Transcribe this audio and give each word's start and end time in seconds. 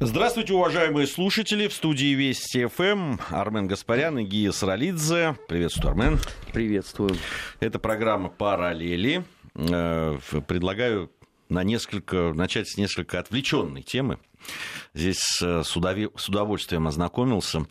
Здравствуйте, 0.00 0.54
уважаемые 0.54 1.08
слушатели. 1.08 1.66
В 1.66 1.72
студии 1.72 2.14
Вести 2.14 2.66
ФМ 2.66 3.16
Армен 3.30 3.66
Гаспарян 3.66 4.20
и 4.20 4.24
Гия 4.24 4.52
Саралидзе. 4.52 5.36
Приветствую, 5.48 5.90
Армен. 5.90 6.20
Приветствую. 6.52 7.16
Это 7.58 7.80
программа 7.80 8.28
«Параллели». 8.28 9.24
Э, 9.56 10.16
предлагаю 10.46 11.10
на 11.48 11.64
несколько, 11.64 12.32
начать 12.32 12.68
с 12.68 12.76
несколько 12.76 13.18
отвлеченной 13.18 13.82
темы. 13.82 14.20
Здесь 14.94 15.42
э, 15.42 15.64
с 15.64 15.76
удовольствием 16.28 16.86
ознакомился 16.86 17.66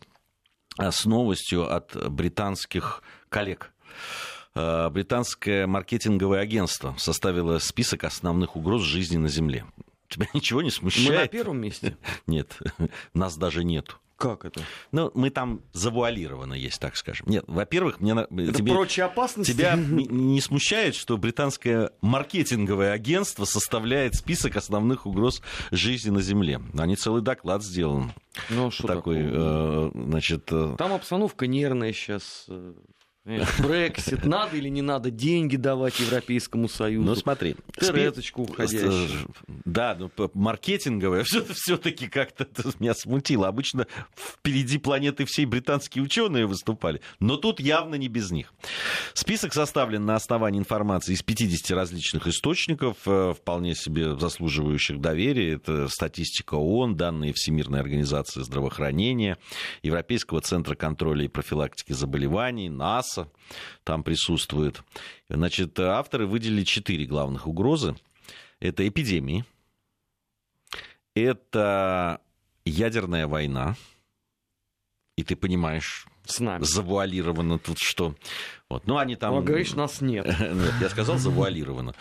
э, 0.78 0.92
с 0.92 1.06
новостью 1.06 1.74
от 1.74 1.96
британских 2.12 3.04
коллег. 3.30 3.72
Британское 4.54 5.68
маркетинговое 5.68 6.42
агентство 6.42 6.96
составило 6.98 7.60
список 7.60 8.04
основных 8.04 8.58
угроз 8.58 8.82
жизни 8.82 9.16
на 9.16 9.30
Земле. 9.30 9.66
Тебя 10.10 10.28
ничего 10.34 10.62
не 10.62 10.72
смущает? 10.72 11.10
Мы 11.10 11.16
на 11.16 11.28
первом 11.28 11.60
месте? 11.60 11.98
Нет, 12.28 12.58
нас 13.14 13.38
даже 13.38 13.64
нет. 13.64 13.98
Как 14.18 14.46
это? 14.46 14.62
Ну, 14.92 15.12
мы 15.14 15.30
там 15.30 15.62
завуалированы 15.74 16.56
есть, 16.56 16.80
так 16.82 16.98
скажем. 16.98 17.28
Нет, 17.30 17.44
во-первых, 17.46 18.00
мне 18.00 18.14
это 18.14 18.54
тебе, 18.58 18.72
прочие 18.72 19.06
опасности. 19.06 19.52
Тебя 19.52 19.76
не 19.76 20.42
смущает, 20.42 20.96
что 20.96 21.18
британское 21.18 21.92
маркетинговое 22.02 22.94
агентство 22.94 23.46
составляет 23.46 24.16
список 24.16 24.56
основных 24.56 25.06
угроз 25.06 25.44
жизни 25.70 26.10
на 26.10 26.24
Земле. 26.24 26.60
Они 26.76 26.96
целый 26.96 27.22
доклад 27.22 27.64
сделан. 27.64 28.12
Ну, 28.50 28.72
что 28.72 28.88
такой, 28.88 29.24
такое? 29.24 29.32
Э, 29.36 29.92
значит, 29.94 30.48
э, 30.52 30.76
Там 30.80 30.94
обстановка 30.94 31.46
нервная 31.46 31.94
сейчас. 31.94 32.48
Брексит, 33.28 34.24
надо 34.24 34.56
или 34.56 34.70
не 34.70 34.82
надо 34.82 35.12
деньги 35.12 35.58
давать 35.58 36.00
Европейскому 36.00 36.70
Союзу? 36.70 37.06
Ну 37.06 37.16
смотри. 37.16 37.56
Терезочку 37.78 38.44
уходящую. 38.44 39.30
Да, 39.66 39.98
ну 40.00 40.10
маркетинговое 40.34 41.24
все-таки 41.54 42.08
как-то 42.08 42.48
меня 42.80 42.94
смутило. 42.94 43.48
Обычно 43.48 43.86
впереди 44.16 44.78
планеты 44.78 45.26
всей 45.26 45.46
британские 45.46 46.04
ученые 46.04 46.46
выступали, 46.46 47.02
но 47.20 47.36
тут 47.36 47.60
явно 47.60 47.96
не 47.96 48.08
без 48.08 48.32
них. 48.32 48.54
Список 49.14 49.54
составлен 49.54 50.06
на 50.06 50.16
основании 50.16 50.60
информации 50.60 51.14
из 51.14 51.22
50 51.22 51.72
различных 51.72 52.28
источников, 52.28 52.98
э, 53.06 53.34
вполне 53.36 53.76
себе 53.76 54.18
заслуживающих 54.18 55.02
доверия. 55.02 55.54
Это 55.56 55.90
статистика 55.90 56.56
ООН, 56.56 56.96
данные 56.96 57.34
Всемирной 57.34 57.82
организации 57.82 58.42
здравоохранения, 58.42 59.38
Европейского 59.84 60.40
центра 60.42 60.76
контроля 60.76 61.26
и 61.26 61.28
профилактики 61.28 61.92
заболеваний, 61.94 62.70
НАСА, 62.70 63.17
МАСа 63.18 63.30
там 63.84 64.04
присутствует. 64.04 64.82
Значит, 65.30 65.80
авторы 65.80 66.28
выделили 66.28 66.64
четыре 66.64 67.06
главных 67.06 67.48
угрозы. 67.48 67.96
Это 68.60 68.88
эпидемии, 68.88 69.46
это 71.14 72.22
ядерная 72.66 73.28
война, 73.28 73.76
и 75.16 75.24
ты 75.24 75.36
понимаешь, 75.36 76.08
с 76.26 76.40
нами. 76.40 76.64
Завуалировано 76.64 77.60
тут 77.60 77.78
что. 77.80 78.16
Вот. 78.68 78.88
Ну, 78.88 78.98
они 78.98 79.16
там... 79.16 79.36
Ну, 79.36 79.44
говоришь, 79.44 79.74
нас 79.74 80.02
нет. 80.02 80.26
нет. 80.40 80.74
Я 80.82 80.90
сказал 80.90 81.18
завуалировано. 81.18 81.94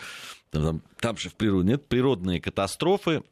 Там, 0.49 0.81
там 0.99 1.17
же 1.17 1.29
в 1.29 1.35
природе 1.35 1.69
нет 1.69 1.87
природные 1.87 2.41
катастрофы, 2.41 3.23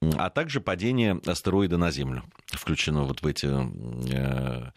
а 0.00 0.30
также 0.30 0.60
падение 0.60 1.20
астероида 1.26 1.78
на 1.78 1.90
Землю. 1.90 2.24
Включено 2.46 3.04
вот 3.04 3.22
в 3.22 3.26
эти 3.26 3.46
э, 3.46 4.70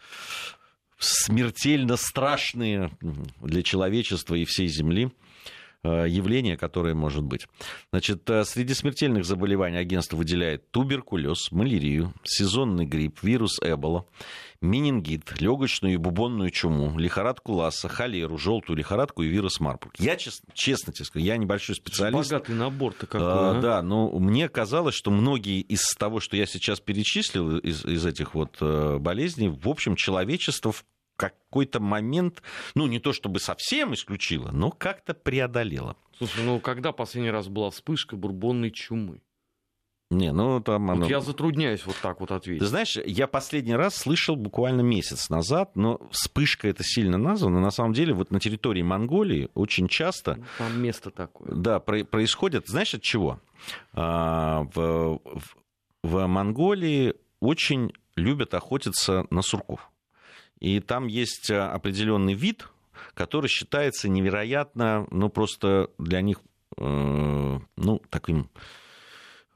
смертельно 0.98 1.96
страшные 1.96 2.90
для 3.40 3.62
человечества 3.62 4.34
и 4.34 4.44
всей 4.44 4.68
Земли 4.68 5.10
явление, 5.88 6.56
которое 6.56 6.94
может 6.94 7.22
быть. 7.22 7.46
Значит, 7.90 8.28
э, 8.30 8.44
среди 8.44 8.74
смертельных 8.74 9.24
заболеваний 9.24 9.78
агентство 9.78 10.16
выделяет 10.16 10.70
туберкулез, 10.70 11.50
малярию, 11.52 12.12
сезонный 12.24 12.86
грипп, 12.86 13.22
вирус 13.22 13.58
Эбола, 13.62 14.06
менингит, 14.60 15.40
легочную 15.40 15.94
и 15.94 15.96
бубонную 15.96 16.50
чуму, 16.50 16.98
лихорадку 16.98 17.52
Ласса, 17.52 17.88
холеру, 17.88 18.38
желтую 18.38 18.76
лихорадку 18.76 19.22
и 19.22 19.28
вирус 19.28 19.60
Марбург. 19.60 19.94
Я, 19.98 20.16
честно, 20.16 20.48
честно 20.54 20.92
тебе 20.92 21.04
скажу, 21.04 21.24
я 21.24 21.36
небольшой 21.36 21.76
специалист. 21.76 22.30
Богатый 22.30 22.54
набор-то 22.54 23.06
какой, 23.06 23.26
а, 23.26 23.58
а? 23.58 23.60
Да, 23.60 23.82
но 23.82 24.10
мне 24.18 24.48
казалось, 24.48 24.94
что 24.94 25.10
многие 25.10 25.60
из 25.60 25.94
того, 25.94 26.20
что 26.20 26.36
я 26.36 26.46
сейчас 26.46 26.80
перечислил, 26.80 27.58
из, 27.58 27.84
из 27.84 28.04
этих 28.06 28.34
вот 28.34 28.56
э, 28.60 28.98
болезней, 28.98 29.48
в 29.48 29.68
общем, 29.68 29.96
человечество 29.96 30.72
в 30.72 30.84
какой-то 31.16 31.80
момент, 31.80 32.42
ну, 32.74 32.86
не 32.86 32.98
то 32.98 33.12
чтобы 33.12 33.40
совсем 33.40 33.94
исключила, 33.94 34.50
но 34.50 34.70
как-то 34.70 35.14
преодолела. 35.14 35.96
Слушай, 36.18 36.44
ну, 36.44 36.60
когда 36.60 36.92
последний 36.92 37.30
раз 37.30 37.48
была 37.48 37.70
вспышка 37.70 38.16
бурбонной 38.16 38.70
чумы? 38.70 39.20
Не, 40.10 40.32
ну 40.32 40.60
там 40.60 40.90
оно... 40.90 41.02
Вот 41.02 41.10
я 41.10 41.20
затрудняюсь 41.20 41.84
вот 41.86 41.96
так 42.00 42.20
вот 42.20 42.30
ответить. 42.30 42.60
Ты 42.60 42.66
знаешь, 42.66 42.96
я 42.96 43.26
последний 43.26 43.74
раз 43.74 43.96
слышал 43.96 44.36
буквально 44.36 44.82
месяц 44.82 45.30
назад, 45.30 45.76
но 45.76 46.00
вспышка 46.10 46.68
это 46.68 46.84
сильно 46.84 47.18
названо. 47.18 47.60
На 47.60 47.70
самом 47.70 47.94
деле 47.94 48.12
вот 48.12 48.30
на 48.30 48.38
территории 48.38 48.82
Монголии 48.82 49.48
очень 49.54 49.88
часто... 49.88 50.36
Ну, 50.36 50.44
там 50.58 50.80
место 50.80 51.10
такое. 51.10 51.48
Да, 51.52 51.80
про- 51.80 52.04
происходит, 52.04 52.68
знаешь, 52.68 52.94
от 52.94 53.02
чего? 53.02 53.40
А, 53.92 54.64
в, 54.74 55.20
в, 55.24 55.56
в 56.02 56.26
Монголии 56.26 57.14
очень 57.40 57.92
любят 58.14 58.54
охотиться 58.54 59.26
на 59.30 59.42
сурков. 59.42 59.90
И 60.64 60.80
там 60.80 61.08
есть 61.08 61.50
э, 61.50 61.60
определенный 61.60 62.32
вид, 62.32 62.68
который 63.12 63.48
считается 63.48 64.08
невероятно, 64.08 65.06
ну, 65.10 65.28
просто 65.28 65.90
для 65.98 66.22
них, 66.22 66.40
э, 66.78 67.58
ну, 67.76 68.02
таким 68.08 68.48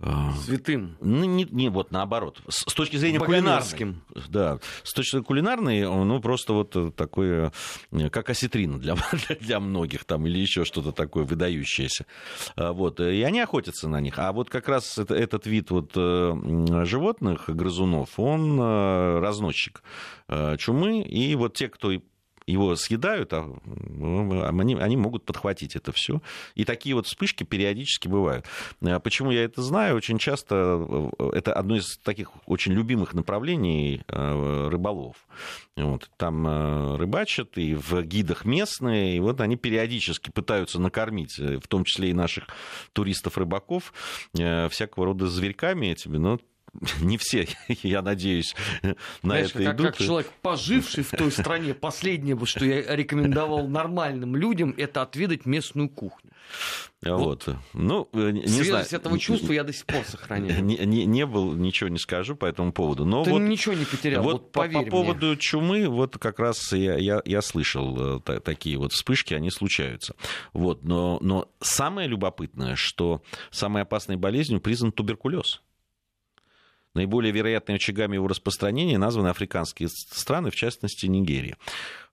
Святым. 0.00 0.96
Ну, 1.00 1.24
не, 1.24 1.44
не 1.50 1.70
вот 1.70 1.90
наоборот. 1.90 2.40
С, 2.48 2.70
с 2.70 2.74
точки 2.74 2.96
зрения 2.96 3.18
кулинарной. 3.18 3.96
Да, 4.28 4.60
с 4.84 4.92
точки 4.92 5.10
зрения 5.10 5.26
кулинарной, 5.26 5.82
ну, 5.82 6.20
просто 6.20 6.52
вот 6.52 6.94
такое, 6.94 7.52
э, 7.90 8.08
как 8.08 8.30
осетрина 8.30 8.78
для, 8.78 8.94
для 9.40 9.58
многих 9.58 10.04
там, 10.04 10.24
или 10.26 10.38
еще 10.38 10.64
что-то 10.64 10.92
такое 10.92 11.24
выдающееся. 11.24 12.06
А, 12.54 12.72
вот, 12.72 13.00
и 13.00 13.22
они 13.22 13.40
охотятся 13.40 13.88
на 13.88 14.00
них. 14.00 14.20
А 14.20 14.32
вот 14.32 14.50
как 14.50 14.68
раз 14.68 14.98
это, 14.98 15.16
этот 15.16 15.46
вид 15.46 15.72
вот 15.72 15.90
э, 15.96 16.84
животных, 16.84 17.48
грызунов, 17.48 18.20
он 18.20 18.60
э, 18.60 19.18
разносчик 19.18 19.82
чумы, 20.58 21.00
и 21.00 21.34
вот 21.36 21.54
те, 21.54 21.68
кто 21.68 21.90
его 22.52 22.76
съедают, 22.76 23.32
а 23.32 23.48
ну, 23.64 24.42
они, 24.42 24.74
они 24.74 24.96
могут 24.96 25.24
подхватить 25.24 25.76
это 25.76 25.92
все. 25.92 26.22
И 26.54 26.64
такие 26.64 26.94
вот 26.94 27.06
вспышки 27.06 27.44
периодически 27.44 28.08
бывают. 28.08 28.46
А 28.82 28.98
почему 29.00 29.30
я 29.30 29.44
это 29.44 29.62
знаю? 29.62 29.96
Очень 29.96 30.18
часто 30.18 31.12
э, 31.18 31.30
это 31.34 31.52
одно 31.52 31.76
из 31.76 31.98
таких 31.98 32.30
очень 32.46 32.72
любимых 32.72 33.14
направлений 33.14 34.02
э, 34.08 34.68
рыболов. 34.70 35.16
Вот, 35.76 36.10
там 36.16 36.46
э, 36.46 36.96
рыбачат, 36.96 37.58
и 37.58 37.74
в 37.74 38.02
гидах 38.02 38.44
местные, 38.44 39.16
и 39.16 39.20
вот 39.20 39.40
они 39.40 39.56
периодически 39.56 40.30
пытаются 40.30 40.80
накормить, 40.80 41.38
в 41.38 41.68
том 41.68 41.84
числе 41.84 42.10
и 42.10 42.14
наших 42.14 42.46
туристов-рыбаков, 42.92 43.92
всякого 44.32 45.06
рода 45.06 45.26
зверьками 45.26 45.86
этими, 45.86 46.16
но 46.16 46.38
не 47.00 47.18
все, 47.18 47.48
я 47.68 48.02
надеюсь, 48.02 48.54
на 48.82 48.94
Знаешь, 49.22 49.50
это 49.50 49.64
как, 49.64 49.74
идут. 49.74 49.86
Как 49.86 49.98
человек, 49.98 50.32
поживший 50.42 51.04
в 51.04 51.10
той 51.10 51.32
стране, 51.32 51.74
последнее, 51.74 52.38
что 52.44 52.64
я 52.64 52.94
рекомендовал 52.94 53.68
нормальным 53.68 54.36
людям, 54.36 54.74
это 54.76 55.02
отведать 55.02 55.46
местную 55.46 55.88
кухню. 55.88 56.30
Вот. 57.02 57.46
вот. 57.46 57.56
Ну, 57.74 58.08
э, 58.12 58.30
не 58.30 58.46
Свежесть 58.48 58.70
знаю. 58.70 58.86
этого 58.90 59.18
чувства 59.18 59.52
я 59.52 59.62
до 59.62 59.72
сих 59.72 59.86
пор 59.86 60.04
сохраняю. 60.04 60.64
Не, 60.64 60.78
не, 60.78 61.04
не 61.04 61.26
был, 61.26 61.52
ничего 61.52 61.88
не 61.88 61.98
скажу 61.98 62.34
по 62.34 62.46
этому 62.46 62.72
поводу. 62.72 63.04
Но 63.04 63.22
Ты 63.22 63.30
вот, 63.30 63.40
ничего 63.40 63.74
не 63.74 63.84
потерял, 63.84 64.22
вот, 64.22 64.32
вот 64.32 64.52
по, 64.52 64.68
по 64.68 64.82
поводу 64.82 65.26
мне. 65.26 65.36
чумы, 65.36 65.88
вот 65.88 66.18
как 66.18 66.40
раз 66.40 66.72
я, 66.72 66.96
я, 66.96 67.22
я 67.24 67.42
слышал 67.42 68.18
э, 68.18 68.40
такие 68.40 68.78
вот 68.78 68.92
вспышки, 68.92 69.34
они 69.34 69.50
случаются. 69.50 70.16
Вот. 70.52 70.82
Но, 70.82 71.18
но 71.20 71.48
самое 71.60 72.08
любопытное, 72.08 72.74
что 72.74 73.22
самой 73.50 73.82
опасной 73.82 74.16
болезнью 74.16 74.60
признан 74.60 74.90
туберкулез. 74.90 75.62
Наиболее 76.94 77.32
вероятными 77.32 77.76
очагами 77.76 78.14
его 78.14 78.28
распространения 78.28 78.98
названы 78.98 79.28
африканские 79.28 79.88
страны, 79.88 80.50
в 80.50 80.56
частности, 80.56 81.06
Нигерия. 81.06 81.56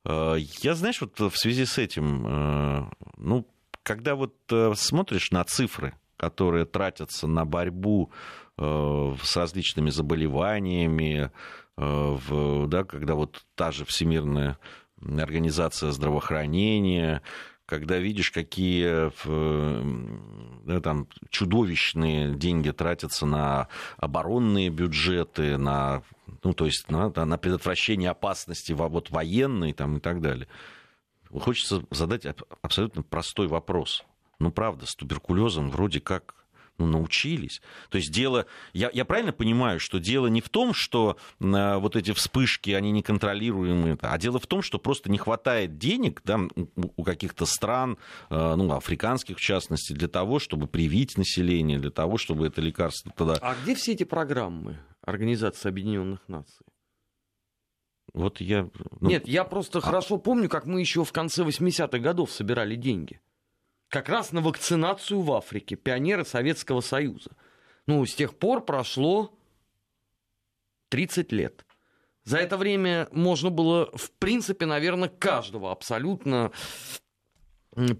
Э, 0.05 0.35
я, 0.61 0.75
знаешь, 0.75 1.01
вот 1.01 1.19
в 1.19 1.37
связи 1.37 1.65
с 1.65 1.77
этим, 1.77 2.25
э, 2.27 2.85
ну, 3.17 3.47
когда 3.83 4.15
вот 4.15 4.35
э, 4.51 4.73
смотришь 4.75 5.31
на 5.31 5.43
цифры, 5.43 5.93
которые 6.17 6.65
тратятся 6.65 7.27
на 7.27 7.45
борьбу 7.45 8.11
с 8.57 9.35
различными 9.35 9.89
заболеваниями, 9.89 11.29
в, 11.75 12.67
да, 12.67 12.85
когда 12.85 13.13
вот 13.15 13.43
та 13.55 13.73
же 13.73 13.83
Всемирная 13.83 14.57
организация 15.01 15.91
здравоохранения 15.91 17.21
когда 17.65 17.97
видишь, 17.97 18.31
какие 18.31 19.11
да, 20.65 20.81
там, 20.81 21.07
чудовищные 21.29 22.35
деньги 22.35 22.71
тратятся 22.71 23.25
на 23.25 23.67
оборонные 23.97 24.69
бюджеты, 24.69 25.57
на, 25.57 26.03
ну, 26.43 26.53
то 26.53 26.65
есть 26.65 26.89
на, 26.89 27.09
на 27.09 27.37
предотвращение 27.37 28.11
опасности 28.11 28.71
вот, 28.71 29.09
военной 29.09 29.73
там, 29.73 29.97
и 29.97 29.99
так 29.99 30.21
далее. 30.21 30.47
Хочется 31.31 31.83
задать 31.91 32.25
абсолютно 32.61 33.03
простой 33.03 33.47
вопрос. 33.47 34.05
Ну, 34.39 34.51
правда, 34.51 34.85
с 34.85 34.95
туберкулезом 34.95 35.69
вроде 35.71 35.99
как 35.99 36.44
ну, 36.77 36.87
научились. 36.87 37.61
То 37.89 37.97
есть 37.97 38.11
дело, 38.11 38.45
я, 38.73 38.89
я 38.93 39.05
правильно 39.05 39.31
понимаю, 39.31 39.79
что 39.79 39.99
дело 39.99 40.27
не 40.27 40.41
в 40.41 40.49
том, 40.49 40.73
что 40.73 41.17
э, 41.39 41.77
вот 41.77 41.95
эти 41.95 42.11
вспышки, 42.11 42.71
они 42.71 42.91
неконтролируемые, 42.91 43.97
а 44.01 44.17
дело 44.17 44.39
в 44.39 44.47
том, 44.47 44.61
что 44.61 44.77
просто 44.77 45.09
не 45.09 45.17
хватает 45.17 45.77
денег 45.77 46.21
да, 46.23 46.39
у 46.75 47.03
каких-то 47.03 47.45
стран, 47.45 47.97
э, 48.29 48.55
ну, 48.55 48.71
африканских 48.73 49.37
в 49.37 49.41
частности, 49.41 49.93
для 49.93 50.07
того, 50.07 50.39
чтобы 50.39 50.67
привить 50.67 51.17
население, 51.17 51.79
для 51.79 51.91
того, 51.91 52.17
чтобы 52.17 52.47
это 52.47 52.61
лекарство 52.61 53.11
тогда... 53.15 53.35
А 53.41 53.55
где 53.63 53.75
все 53.75 53.93
эти 53.93 54.03
программы 54.03 54.79
Организации 55.01 55.69
Объединенных 55.69 56.27
Наций? 56.27 56.65
Вот 58.13 58.39
я... 58.39 58.69
Ну... 58.99 59.09
Нет, 59.09 59.27
я 59.27 59.43
просто 59.43 59.79
а... 59.79 59.81
хорошо 59.81 60.17
помню, 60.17 60.49
как 60.49 60.65
мы 60.65 60.79
еще 60.79 61.03
в 61.03 61.11
конце 61.11 61.43
80-х 61.43 61.99
годов 61.99 62.31
собирали 62.31 62.75
деньги 62.75 63.19
как 63.95 64.09
раз 64.09 64.33
на 64.33 64.41
вакцинацию 64.41 65.21
в 65.21 65.31
Африке, 65.31 65.77
пионеры 65.77 66.25
Советского 66.25 66.81
Союза. 66.81 67.31
Ну, 67.87 68.05
с 68.05 68.13
тех 68.13 68.37
пор 68.37 68.65
прошло 68.65 69.33
30 70.89 71.31
лет. 71.31 71.65
За 72.25 72.39
это 72.39 72.57
время 72.57 73.07
можно 73.13 73.51
было, 73.51 73.89
в 73.95 74.11
принципе, 74.11 74.65
наверное, 74.65 75.07
каждого 75.07 75.71
абсолютно 75.71 76.51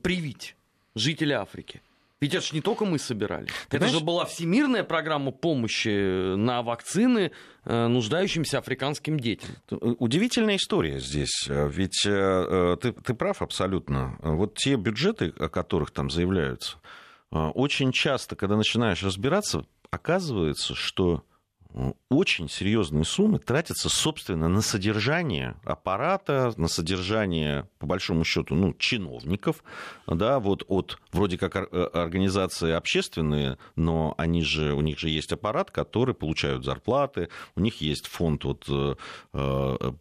привить 0.04 0.58
жителя 0.96 1.44
Африки. 1.44 1.82
Ведь 2.22 2.34
это 2.34 2.46
же 2.46 2.54
не 2.54 2.62
только 2.62 2.86
мы 2.86 2.98
собирали. 2.98 3.48
Ты 3.70 3.78
это 3.78 3.88
же 3.88 4.00
была 4.00 4.26
всемирная 4.26 4.84
программа 4.84 5.32
помощи 5.32 6.36
на 6.36 6.62
вакцины 6.62 7.32
э, 7.66 7.88
нуждающимся 7.88 8.60
африканским 8.60 9.20
детям. 9.20 9.50
Э, 9.70 9.76
удивительная 10.00 10.56
история 10.56 11.00
здесь. 11.00 11.46
Ведь 11.50 12.06
э, 12.06 12.78
ты, 12.82 12.94
ты 12.94 13.14
прав 13.14 13.42
абсолютно. 13.42 14.18
Вот 14.22 14.56
те 14.56 14.76
бюджеты, 14.76 15.34
о 15.38 15.50
которых 15.50 15.92
там 15.92 16.10
заявляются, 16.10 16.78
очень 17.32 17.92
часто, 17.92 18.38
когда 18.38 18.56
начинаешь 18.56 19.04
разбираться, 19.04 19.66
оказывается, 19.92 20.74
что 20.74 21.26
очень 22.10 22.48
серьезные 22.48 23.04
суммы 23.04 23.40
тратятся, 23.40 23.90
собственно, 23.90 24.48
на 24.48 24.62
содержание 24.62 25.56
аппарата, 25.66 26.54
на 26.56 26.68
содержание, 26.68 27.68
по 27.80 27.86
большому 27.86 28.24
счету, 28.24 28.56
ну, 28.56 28.74
чиновников, 28.74 29.64
да, 30.08 30.40
вот 30.40 30.64
от 30.68 30.98
вроде 31.16 31.38
как 31.38 31.56
э, 31.56 31.90
организации 31.94 32.72
общественные, 32.72 33.58
но 33.76 34.14
они 34.18 34.44
же, 34.44 34.74
у 34.74 34.82
них 34.82 35.00
же 35.00 35.10
есть 35.10 35.32
аппарат, 35.32 35.72
который 35.72 36.14
получают 36.14 36.64
зарплаты, 36.64 37.30
у 37.56 37.62
них 37.62 37.82
есть 37.82 38.08
фонд 38.08 38.44
вот, 38.44 38.66
э, 38.70 38.96
э, 39.34 39.92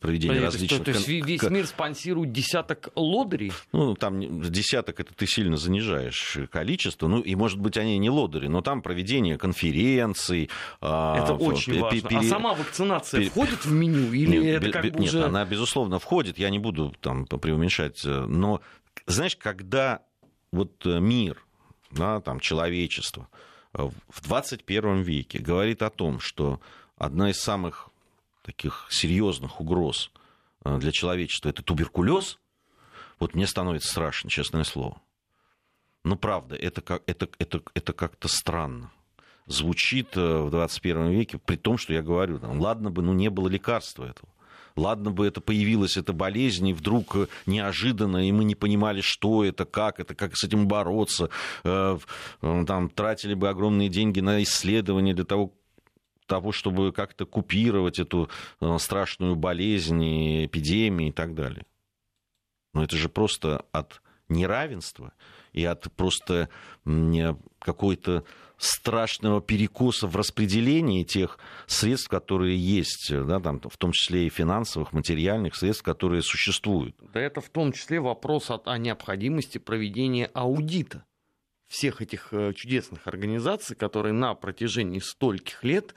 проведения 0.00 0.34
Понятно, 0.34 0.46
различных... 0.46 0.82
Что, 0.82 0.84
то 0.84 0.90
есть 0.92 1.08
весь 1.08 1.42
мир 1.42 1.66
спонсирует 1.66 2.32
десяток 2.32 2.90
лодырей? 2.94 3.52
Ну, 3.72 3.94
там 3.94 4.42
десяток, 4.42 5.00
это 5.00 5.14
ты 5.14 5.26
сильно 5.26 5.56
занижаешь 5.56 6.38
количество, 6.50 7.08
ну, 7.08 7.20
и, 7.20 7.34
может 7.34 7.58
быть, 7.58 7.76
они 7.76 7.98
не 7.98 8.10
лодыри, 8.10 8.48
но 8.48 8.60
там 8.60 8.82
проведение 8.82 9.38
конференций, 9.38 10.50
а, 10.80 11.22
это 11.22 11.34
очень 11.34 11.80
важно. 11.80 12.18
А 12.18 12.22
сама 12.22 12.54
вакцинация 12.54 13.28
входит 13.30 13.64
в 13.64 13.72
меню 13.72 14.12
или 14.12 14.36
нет, 14.36 14.62
это 14.62 14.72
как 14.72 14.92
бы 14.92 15.00
Нет, 15.00 15.14
она, 15.14 15.44
безусловно, 15.44 15.98
входит. 15.98 16.38
Я 16.38 16.50
не 16.50 16.58
буду 16.58 16.94
там 17.00 17.26
преуменьшать. 17.26 18.04
Но, 18.04 18.60
знаешь, 19.06 19.36
когда 19.36 20.02
вот 20.52 20.86
э, 20.86 21.00
мир, 21.00 21.44
да, 21.90 22.20
там, 22.20 22.40
человечество 22.40 23.28
э, 23.74 23.88
в 24.08 24.22
21 24.22 25.02
веке 25.02 25.38
говорит 25.38 25.82
о 25.82 25.90
том, 25.90 26.20
что 26.20 26.60
одна 26.96 27.30
из 27.30 27.40
самых 27.40 27.90
таких 28.42 28.86
серьезных 28.90 29.60
угроз 29.60 30.10
э, 30.64 30.78
для 30.78 30.92
человечества 30.92 31.48
это 31.48 31.62
туберкулез, 31.62 32.38
вот 33.18 33.34
мне 33.34 33.46
становится 33.46 33.90
страшно, 33.90 34.30
честное 34.30 34.64
слово. 34.64 35.00
Ну, 36.04 36.16
правда, 36.16 36.54
это, 36.54 36.80
как, 36.80 37.02
это, 37.06 37.28
это, 37.38 37.62
это 37.74 37.92
как-то 37.92 38.28
странно 38.28 38.90
звучит 39.46 40.14
в 40.14 40.50
21 40.50 41.10
веке, 41.10 41.38
при 41.38 41.56
том, 41.56 41.78
что 41.78 41.92
я 41.92 42.02
говорю, 42.02 42.38
там, 42.38 42.60
ладно 42.60 42.90
бы, 42.90 43.02
ну 43.02 43.14
не 43.14 43.30
было 43.30 43.48
лекарства 43.48 44.04
этого. 44.04 44.28
Ладно 44.78 45.10
бы 45.10 45.26
это 45.26 45.40
появилась 45.40 45.96
эта 45.96 46.12
болезнь, 46.12 46.68
и 46.68 46.72
вдруг 46.72 47.16
э, 47.16 47.26
неожиданно, 47.46 48.28
и 48.28 48.30
мы 48.30 48.44
не 48.44 48.54
понимали, 48.54 49.00
что 49.00 49.44
это, 49.44 49.64
как 49.64 49.98
это, 49.98 50.14
как 50.14 50.36
с 50.36 50.44
этим 50.44 50.68
бороться. 50.68 51.30
Э, 51.64 51.98
там, 52.40 52.88
тратили 52.88 53.34
бы 53.34 53.48
огромные 53.48 53.88
деньги 53.88 54.20
на 54.20 54.40
исследования 54.42 55.14
для 55.14 55.24
того, 55.24 55.52
того, 56.26 56.52
чтобы 56.52 56.92
как-то 56.92 57.26
купировать 57.26 57.98
эту 57.98 58.28
страшную 58.78 59.34
болезнь, 59.34 60.44
эпидемию 60.44 61.08
и 61.08 61.12
так 61.12 61.34
далее. 61.34 61.64
Но 62.74 62.84
это 62.84 62.96
же 62.96 63.08
просто 63.08 63.64
от 63.72 64.02
неравенства 64.28 65.12
и 65.52 65.64
от 65.64 65.90
просто 65.94 66.50
какой-то 67.58 68.24
страшного 68.58 69.40
перекоса 69.40 70.06
в 70.06 70.16
распределении 70.16 71.04
тех 71.04 71.38
средств, 71.66 72.08
которые 72.08 72.58
есть, 72.58 73.10
да, 73.10 73.40
там, 73.40 73.60
в 73.60 73.76
том 73.76 73.92
числе 73.92 74.26
и 74.26 74.30
финансовых, 74.30 74.92
материальных 74.92 75.54
средств, 75.54 75.82
которые 75.82 76.22
существуют. 76.22 76.96
Да 77.12 77.20
это 77.20 77.40
в 77.40 77.48
том 77.48 77.72
числе 77.72 78.00
вопрос 78.00 78.50
о, 78.50 78.60
о 78.64 78.78
необходимости 78.78 79.58
проведения 79.58 80.30
аудита 80.34 81.04
всех 81.68 82.02
этих 82.02 82.32
э, 82.32 82.52
чудесных 82.54 83.06
организаций, 83.06 83.76
которые 83.76 84.12
на 84.12 84.34
протяжении 84.34 84.98
стольких 84.98 85.62
лет 85.62 85.94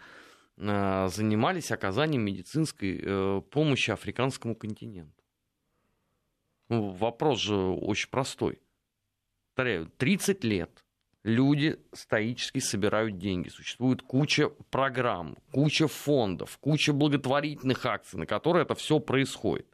э, 0.57 1.07
занимались 1.07 1.71
оказанием 1.71 2.23
медицинской 2.23 3.01
э, 3.01 3.41
помощи 3.49 3.89
африканскому 3.89 4.53
континенту. 4.53 5.23
Ну, 6.69 6.91
вопрос 6.91 7.39
же 7.39 7.55
очень 7.55 8.09
простой. 8.09 8.61
Повторяю, 9.55 9.91
30 9.97 10.43
лет 10.43 10.85
люди 11.23 11.79
стоически 11.93 12.59
собирают 12.59 13.17
деньги. 13.17 13.49
Существует 13.49 14.01
куча 14.01 14.49
программ, 14.69 15.37
куча 15.51 15.87
фондов, 15.87 16.57
куча 16.59 16.93
благотворительных 16.93 17.85
акций, 17.85 18.17
на 18.19 18.25
которые 18.25 18.63
это 18.63 18.75
все 18.75 18.99
происходит. 18.99 19.67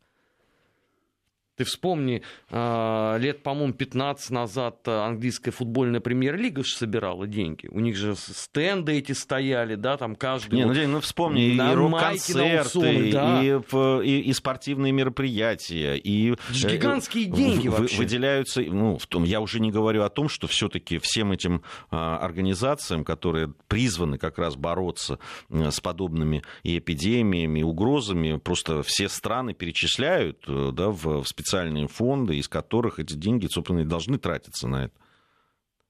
Ты 1.58 1.64
вспомни, 1.64 2.22
а, 2.52 3.18
лет, 3.18 3.42
по-моему, 3.42 3.74
15 3.74 4.30
назад 4.30 4.78
а, 4.86 5.08
английская 5.08 5.50
футбольная 5.50 6.00
премьер-лига 6.00 6.64
же 6.64 6.76
собирала 6.76 7.26
деньги. 7.26 7.68
У 7.72 7.80
них 7.80 7.96
же 7.96 8.16
стенды 8.16 9.00
эти 9.00 9.14
стояли, 9.14 9.74
да, 9.74 9.98
там 9.98 10.16
каждый... 10.16 10.54
Не, 10.54 10.66
ну, 10.66 10.74
День, 10.76 10.90
ну 10.90 11.02
вспомни, 11.02 11.56
и 11.56 11.60
рок-концерты, 11.60 13.12
да. 13.12 13.42
и, 13.42 13.60
и, 14.04 14.20
и 14.20 14.34
спортивные 14.34 14.92
мероприятия, 14.92 15.96
и... 15.96 16.34
Это 16.34 16.70
гигантские 16.70 17.26
деньги 17.26 17.70
в, 17.70 17.80
вообще. 17.80 17.98
Выделяются, 17.98 18.62
ну, 18.62 19.00
в 19.00 19.08
том, 19.08 19.24
я 19.24 19.42
уже 19.42 19.60
не 19.60 19.72
говорю 19.72 20.04
о 20.04 20.10
том, 20.10 20.30
что 20.30 20.46
все 20.46 20.70
таки 20.70 21.00
всем 21.00 21.32
этим 21.32 21.64
а, 21.90 22.20
организациям, 22.20 23.04
которые 23.04 23.52
призваны 23.68 24.20
как 24.20 24.38
раз 24.38 24.56
бороться 24.56 25.18
с 25.50 25.80
подобными 25.80 26.44
и 26.62 26.78
эпидемиями, 26.78 27.62
и 27.62 27.64
угрозами, 27.64 28.38
просто 28.38 28.84
все 28.84 29.10
страны 29.10 29.56
перечисляют 29.56 30.44
э, 30.48 30.70
да, 30.72 30.90
в, 30.90 31.24
в 31.24 31.28
специальные 31.28 31.47
специальные 31.48 31.88
фонды, 31.88 32.38
из 32.38 32.50
которых 32.50 33.00
эти 33.00 33.14
деньги, 33.14 33.48
собственно, 33.48 33.80
и 33.80 33.86
должны 33.86 34.18
тратиться 34.18 34.68
на 34.68 34.86
это. 34.86 34.94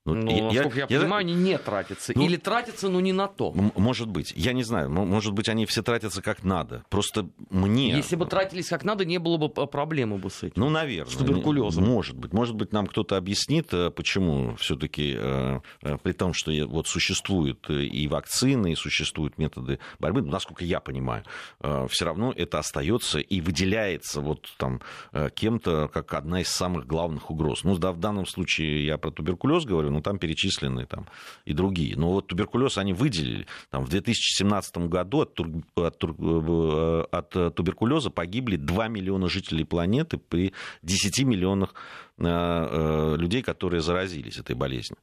Ну, 0.07 0.15
но, 0.15 0.31
я, 0.31 0.43
насколько 0.63 0.79
я, 0.79 0.87
я 0.89 0.99
понимаю, 1.01 1.21
они 1.21 1.33
не 1.33 1.57
тратятся. 1.57 2.13
Ну, 2.15 2.23
Или 2.23 2.37
тратятся, 2.37 2.89
но 2.89 3.01
не 3.01 3.13
на 3.13 3.27
то. 3.27 3.51
Может 3.51 4.07
быть. 4.07 4.33
Я 4.35 4.53
не 4.53 4.63
знаю. 4.63 4.89
Может 4.89 5.33
быть, 5.33 5.49
они 5.49 5.65
все 5.65 5.83
тратятся 5.83 6.21
как 6.21 6.43
надо. 6.43 6.83
Просто 6.89 7.29
мне... 7.49 7.91
Если 7.91 8.15
бы 8.15 8.25
тратились 8.25 8.69
как 8.69 8.83
надо, 8.83 9.05
не 9.05 9.17
было 9.17 9.37
бы 9.37 9.49
проблемы 9.49 10.17
бы 10.17 10.29
с 10.29 10.43
этим. 10.43 10.53
Ну, 10.55 10.69
наверное. 10.69 11.11
С 11.11 11.15
туберкулезом. 11.15 11.85
Может 11.85 12.17
быть. 12.17 12.33
Может 12.33 12.55
быть, 12.55 12.71
нам 12.71 12.87
кто-то 12.87 13.17
объяснит, 13.17 13.73
э, 13.73 13.89
почему 13.89 14.55
все-таки, 14.55 15.15
э, 15.17 15.59
э, 15.81 15.97
при 16.01 16.13
том, 16.13 16.33
что 16.33 16.51
вот 16.67 16.87
существуют 16.87 17.69
и 17.69 18.07
вакцины, 18.07 18.71
и 18.71 18.75
существуют 18.75 19.37
методы 19.37 19.79
борьбы, 19.99 20.21
ну, 20.21 20.31
насколько 20.31 20.63
я 20.63 20.79
понимаю, 20.79 21.23
все 21.89 22.05
равно 22.05 22.33
это 22.35 22.59
остается 22.59 23.19
и 23.19 23.41
выделяется 23.41 24.21
вот 24.21 24.47
там 24.57 24.81
кем-то 25.35 25.89
как 25.93 26.13
одна 26.13 26.41
из 26.41 26.49
самых 26.49 26.85
главных 26.87 27.29
угроз. 27.31 27.63
Ну, 27.63 27.77
да, 27.77 27.91
в 27.91 27.99
данном 27.99 28.25
случае 28.25 28.85
я 28.85 28.97
про 28.97 29.11
туберкулез 29.11 29.65
говорю, 29.65 29.91
ну, 29.97 30.01
там 30.03 30.19
перечислены 30.19 30.85
там, 30.85 31.07
и 31.45 31.53
другие. 31.53 31.97
Но 31.97 32.11
вот 32.11 32.27
туберкулез 32.27 32.77
они 32.77 32.93
выделили. 32.93 33.47
Там, 33.71 33.83
в 33.83 33.89
2017 33.89 34.77
году 34.77 35.21
от, 35.21 35.39
от, 35.75 36.03
э, 36.03 37.03
от 37.11 37.55
туберкулеза 37.55 38.09
погибли 38.11 38.57
2 38.57 38.87
миллиона 38.89 39.27
жителей 39.27 39.65
планеты 39.65 40.17
при 40.17 40.53
10 40.83 41.23
миллионах 41.23 41.73
э, 42.19 42.23
э, 42.25 43.15
людей, 43.17 43.41
которые 43.41 43.81
заразились 43.81 44.37
этой 44.37 44.55
болезнью 44.55 44.97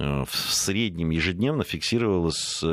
в 0.00 0.30
среднем 0.32 1.10
ежедневно 1.10 1.62
фиксировалось 1.62 2.64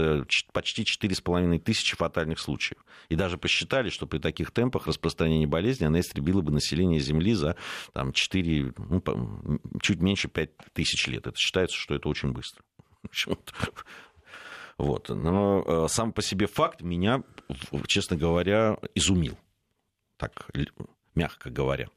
почти 0.54 0.84
4,5 0.84 1.60
тысячи 1.60 1.96
фатальных 1.96 2.40
случаев. 2.40 2.80
И 3.10 3.16
даже 3.16 3.38
посчитали, 3.38 3.90
что 3.90 4.08
при 4.08 4.20
таких 4.20 4.52
темпах 4.52 4.88
распространения 4.88 5.46
болезни 5.46 5.86
она 5.86 6.00
истребила 6.00 6.42
бы 6.42 6.54
население 6.54 7.02
Земли 7.02 7.34
за 7.34 7.58
там, 7.94 8.14
4, 8.14 8.74
ну, 8.78 9.60
чуть 9.82 10.00
меньше 10.00 10.30
5 10.30 10.50
тысяч 10.74 11.08
лет. 11.08 11.28
Это 11.28 11.38
считается, 11.38 11.76
что 11.76 11.96
это 11.96 12.10
очень 12.10 12.32
быстро. 12.32 12.64
Вот. 14.78 15.10
Но 15.10 15.64
э, 15.66 15.88
сам 15.90 16.14
по 16.14 16.22
себе 16.22 16.46
факт 16.46 16.84
меня, 16.84 17.24
честно 17.88 18.16
говоря, 18.16 18.78
изумил. 18.94 19.36
Так, 20.18 20.52
мягко 21.16 21.50
говоря. 21.50 21.88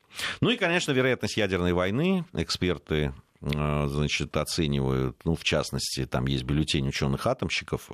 Ну 0.41 0.49
и, 0.49 0.57
конечно, 0.57 0.93
вероятность 0.93 1.37
ядерной 1.37 1.75
войны. 1.75 2.25
Эксперты 2.33 3.13
значит, 3.41 4.37
оценивают, 4.37 5.17
ну, 5.25 5.35
в 5.35 5.45
частности, 5.45 6.05
там 6.05 6.27
есть 6.27 6.45
бюллетень 6.45 6.89
ученых-атомщиков, 6.89 7.89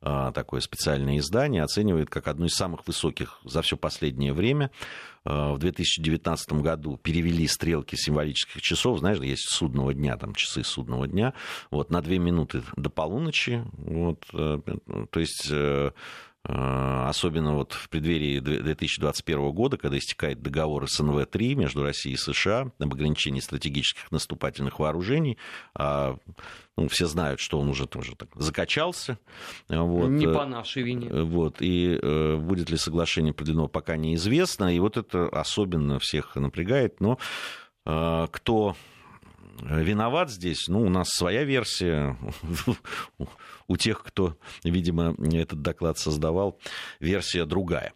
такое 0.00 0.60
специальное 0.60 1.18
издание, 1.18 1.62
оценивает 1.62 2.08
как 2.08 2.28
одну 2.28 2.46
из 2.46 2.54
самых 2.54 2.86
высоких 2.86 3.40
за 3.44 3.60
все 3.62 3.76
последнее 3.76 4.32
время. 4.32 4.70
В 5.24 5.58
2019 5.58 6.52
году 6.62 6.96
перевели 6.96 7.46
стрелки 7.48 7.96
символических 7.96 8.62
часов, 8.62 9.00
знаешь, 9.00 9.18
есть 9.18 9.50
судного 9.50 9.92
дня, 9.92 10.16
там 10.16 10.34
часы 10.34 10.62
судного 10.62 11.08
дня, 11.08 11.34
вот, 11.70 11.90
на 11.90 12.00
две 12.00 12.18
минуты 12.18 12.62
до 12.76 12.88
полуночи, 12.88 13.64
вот, 13.72 14.24
то 14.30 15.20
есть 15.20 15.50
Э, 15.50 15.90
особенно 16.48 17.54
вот 17.54 17.72
в 17.72 17.88
преддверии 17.88 18.38
2021 18.38 19.50
года, 19.52 19.76
когда 19.76 19.98
истекает 19.98 20.42
договор 20.42 20.84
СНВ-3 20.84 21.54
между 21.54 21.82
Россией 21.82 22.14
и 22.14 22.18
США 22.18 22.70
об 22.78 22.92
ограничении 22.92 23.40
стратегических 23.40 24.10
наступательных 24.12 24.78
вооружений. 24.78 25.38
А, 25.74 26.16
ну, 26.76 26.88
все 26.88 27.06
знают, 27.06 27.40
что 27.40 27.58
он 27.58 27.68
уже 27.68 27.86
тоже 27.86 28.14
так 28.14 28.28
закачался. 28.36 29.18
Вот. 29.68 30.08
Не 30.08 30.26
по 30.26 30.44
нашей 30.44 30.82
вине. 30.82 31.08
Э, 31.08 31.22
вот. 31.22 31.56
И 31.60 31.98
э, 32.00 32.36
будет 32.36 32.70
ли 32.70 32.76
соглашение 32.76 33.32
продлено, 33.32 33.66
пока 33.66 33.96
неизвестно. 33.96 34.74
И 34.74 34.78
вот 34.78 34.96
это 34.96 35.28
особенно 35.28 35.98
всех 35.98 36.36
напрягает. 36.36 37.00
Но 37.00 37.18
кто 37.84 38.76
виноват 39.62 40.30
здесь? 40.30 40.66
Ну, 40.68 40.82
у 40.82 40.88
нас 40.88 41.08
своя 41.08 41.44
версия. 41.44 42.16
У 43.68 43.76
тех, 43.76 44.02
кто, 44.02 44.36
видимо, 44.64 45.14
этот 45.32 45.62
доклад 45.62 45.98
создавал, 45.98 46.58
версия 47.00 47.44
другая. 47.44 47.92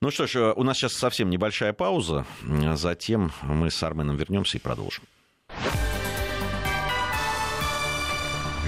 Ну 0.00 0.10
что 0.10 0.26
ж, 0.26 0.52
у 0.54 0.62
нас 0.62 0.76
сейчас 0.76 0.92
совсем 0.94 1.30
небольшая 1.30 1.72
пауза. 1.72 2.26
Затем 2.74 3.32
мы 3.42 3.70
с 3.70 3.82
Арменом 3.82 4.16
вернемся 4.16 4.58
и 4.58 4.60
продолжим. 4.60 5.04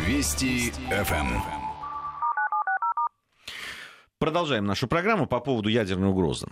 Вести 0.07 0.73
ФМ. 0.91 1.41
Продолжаем 4.19 4.65
нашу 4.65 4.89
программу 4.89 5.27
по 5.27 5.41
поводу 5.41 5.69
ядерной 5.69 6.09
угрозы. 6.09 6.47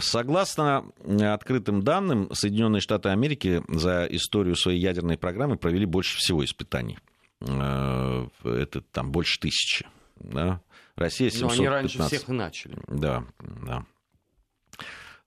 Согласно 0.00 0.84
открытым 1.20 1.82
данным, 1.82 2.32
Соединенные 2.32 2.80
Штаты 2.80 3.08
Америки 3.08 3.64
за 3.66 4.06
историю 4.06 4.54
своей 4.54 4.78
ядерной 4.78 5.18
программы 5.18 5.56
провели 5.56 5.86
больше 5.86 6.18
всего 6.18 6.44
испытаний. 6.44 6.98
Э, 7.40 8.26
это 8.44 8.80
там 8.80 9.12
больше 9.12 9.40
тысячи. 9.40 9.86
Да? 10.16 10.60
Россия 10.96 11.30
715. 11.30 11.58
Но 11.58 11.62
они 11.62 11.68
раньше 11.68 12.02
всех 12.02 12.28
и 12.28 12.32
начали. 12.32 12.76
Да, 12.88 13.24
да. 13.38 13.84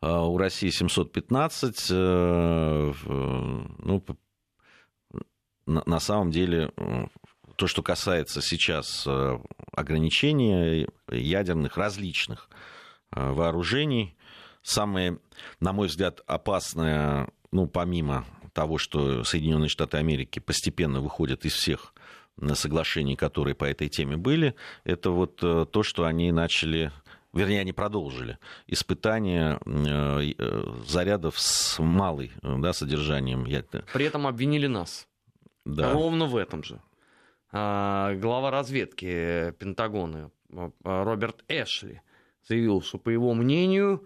А 0.01 0.25
у 0.25 0.37
России 0.37 0.69
715. 0.69 1.87
Э, 1.91 2.93
ну, 3.05 4.03
на 5.65 5.99
самом 5.99 6.31
деле 6.31 6.71
то, 7.55 7.67
что 7.67 7.83
касается 7.83 8.41
сейчас 8.41 9.05
э, 9.07 9.39
ограничения 9.71 10.87
ядерных 11.09 11.77
различных 11.77 12.49
э, 13.15 13.31
вооружений, 13.31 14.15
самое, 14.61 15.19
на 15.59 15.71
мой 15.71 15.87
взгляд, 15.87 16.21
опасное, 16.25 17.29
ну, 17.51 17.67
помимо 17.67 18.25
того, 18.53 18.77
что 18.77 19.23
Соединенные 19.23 19.69
Штаты 19.69 19.97
Америки 19.97 20.39
постепенно 20.39 20.99
выходят 20.99 21.45
из 21.45 21.53
всех 21.53 21.92
э, 21.92 21.92
соглашений, 22.53 23.15
которые 23.15 23.55
по 23.55 23.65
этой 23.65 23.89
теме 23.89 24.17
были, 24.17 24.55
это 24.83 25.11
вот 25.11 25.37
то, 25.37 25.83
что 25.83 26.05
они 26.05 26.31
начали 26.31 26.91
вернее, 27.33 27.61
они 27.61 27.73
продолжили 27.73 28.37
испытания 28.67 29.59
зарядов 30.87 31.39
с 31.39 31.79
малой 31.79 32.31
да, 32.41 32.73
содержанием. 32.73 33.45
При 33.93 34.05
этом 34.05 34.27
обвинили 34.27 34.67
нас. 34.67 35.07
Да. 35.65 35.93
Ровно 35.93 36.25
в 36.25 36.35
этом 36.35 36.63
же. 36.63 36.81
А, 37.51 38.13
глава 38.15 38.51
разведки 38.51 39.53
Пентагона 39.59 40.31
Роберт 40.83 41.43
Эшли 41.47 42.01
заявил, 42.47 42.81
что, 42.81 42.97
по 42.97 43.09
его 43.09 43.33
мнению, 43.33 44.05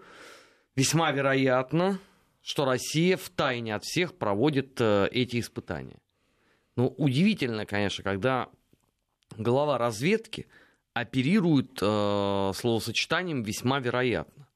весьма 0.76 1.10
вероятно, 1.10 1.98
что 2.42 2.64
Россия 2.64 3.16
в 3.16 3.28
тайне 3.30 3.74
от 3.74 3.84
всех 3.84 4.14
проводит 4.16 4.80
э, 4.80 5.08
эти 5.10 5.40
испытания. 5.40 5.98
Ну, 6.78 6.94
удивительно, 6.96 7.66
конечно, 7.66 8.04
когда 8.04 8.48
глава 9.36 9.78
разведки 9.78 10.46
оперирует 10.92 11.76
э, 11.82 12.52
словосочетанием 12.54 13.42
«весьма 13.42 13.80
вероятно». 13.80 14.46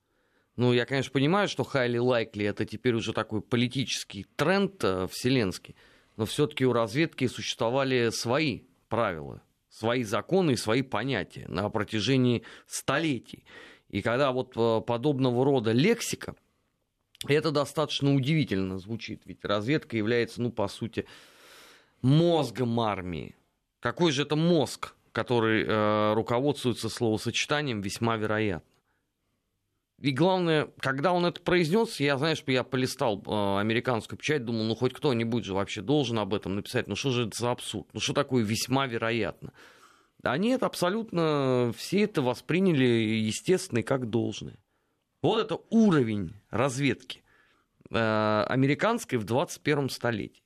Ну, 0.55 0.73
я, 0.73 0.87
конечно, 0.87 1.11
понимаю, 1.11 1.49
что 1.49 1.65
highly 1.65 1.97
likely 1.97 2.49
это 2.49 2.65
теперь 2.65 2.95
уже 2.95 3.13
такой 3.13 3.41
политический 3.41 4.25
тренд 4.37 4.85
э, 4.85 5.09
вселенский, 5.11 5.75
но 6.17 6.25
все-таки 6.25 6.65
у 6.65 6.73
разведки 6.73 7.27
существовали 7.27 8.11
свои 8.11 8.61
правила, 8.89 9.43
свои 9.69 10.05
законы 10.05 10.53
и 10.53 10.57
свои 10.57 10.83
понятия 10.83 11.47
на 11.49 11.69
протяжении 11.71 12.45
столетий. 12.69 13.45
И 13.89 14.01
когда 14.01 14.31
вот 14.31 14.53
э, 14.57 14.81
подобного 14.87 15.45
рода 15.45 15.73
лексика, 15.73 16.37
это 17.27 17.51
достаточно 17.51 18.15
удивительно 18.15 18.79
звучит, 18.79 19.23
ведь 19.25 19.45
разведка 19.45 19.97
является, 19.97 20.41
ну, 20.41 20.53
по 20.53 20.69
сути, 20.69 21.05
мозгом 22.03 22.79
армии. 22.81 23.37
Какой 23.81 24.13
же 24.13 24.23
это 24.23 24.37
мозг, 24.37 24.95
который 25.13 25.65
э, 25.65 26.15
руководствуется 26.15 26.89
словосочетанием 26.89 27.81
весьма 27.81 28.17
вероятно? 28.17 28.69
И 30.03 30.11
главное, 30.11 30.69
когда 30.79 31.13
он 31.13 31.27
это 31.27 31.41
произнес, 31.41 32.01
я, 32.01 32.19
знаешь, 32.19 32.43
я 32.49 32.65
полистал 32.65 33.23
э, 33.25 33.61
американскую 33.61 34.19
печать, 34.19 34.45
думал, 34.45 34.65
ну 34.65 34.75
хоть 34.75 34.93
кто-нибудь 34.93 35.45
же 35.45 35.55
вообще 35.55 35.81
должен 35.81 36.19
об 36.19 36.35
этом 36.35 36.57
написать. 36.57 36.89
Ну 36.89 36.97
что 36.97 37.11
же 37.11 37.29
это 37.29 37.39
за 37.39 37.53
абсурд? 37.53 37.87
Ну 37.93 38.01
что 38.01 38.13
такое 38.13 38.43
весьма 38.43 38.87
вероятно? 38.87 39.53
А 40.25 40.37
нет, 40.39 40.65
абсолютно 40.65 41.73
все 41.77 42.03
это 42.03 42.21
восприняли 42.21 42.85
естественно 42.85 43.79
и 43.79 43.83
как 43.83 44.11
должное. 44.11 44.59
Вот 45.23 45.41
это 45.41 45.61
уровень 45.71 46.35
разведки 46.51 47.23
э, 47.91 48.45
американской 48.49 49.19
в 49.19 49.25
21 49.25 49.89
столетии. 49.89 50.42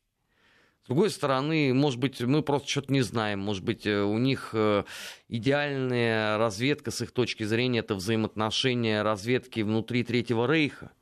С 0.86 0.88
другой 0.88 1.10
стороны, 1.10 1.74
может 1.74 1.98
быть, 1.98 2.20
мы 2.20 2.42
просто 2.42 2.68
что-то 2.68 2.92
не 2.92 3.00
знаем. 3.00 3.40
Может 3.40 3.64
быть, 3.64 3.88
э, 3.88 4.02
у 4.02 4.18
них 4.18 4.50
э, 4.52 4.84
идеальная 5.26 6.38
разведка 6.38 6.92
с 6.92 7.00
их 7.00 7.10
точки 7.10 7.42
зрения 7.42 7.80
это 7.80 7.96
взаимоотношения 7.96 9.02
разведки 9.02 9.62
внутри 9.62 10.04
Третьего 10.04 10.46
Рейха, 10.46 10.92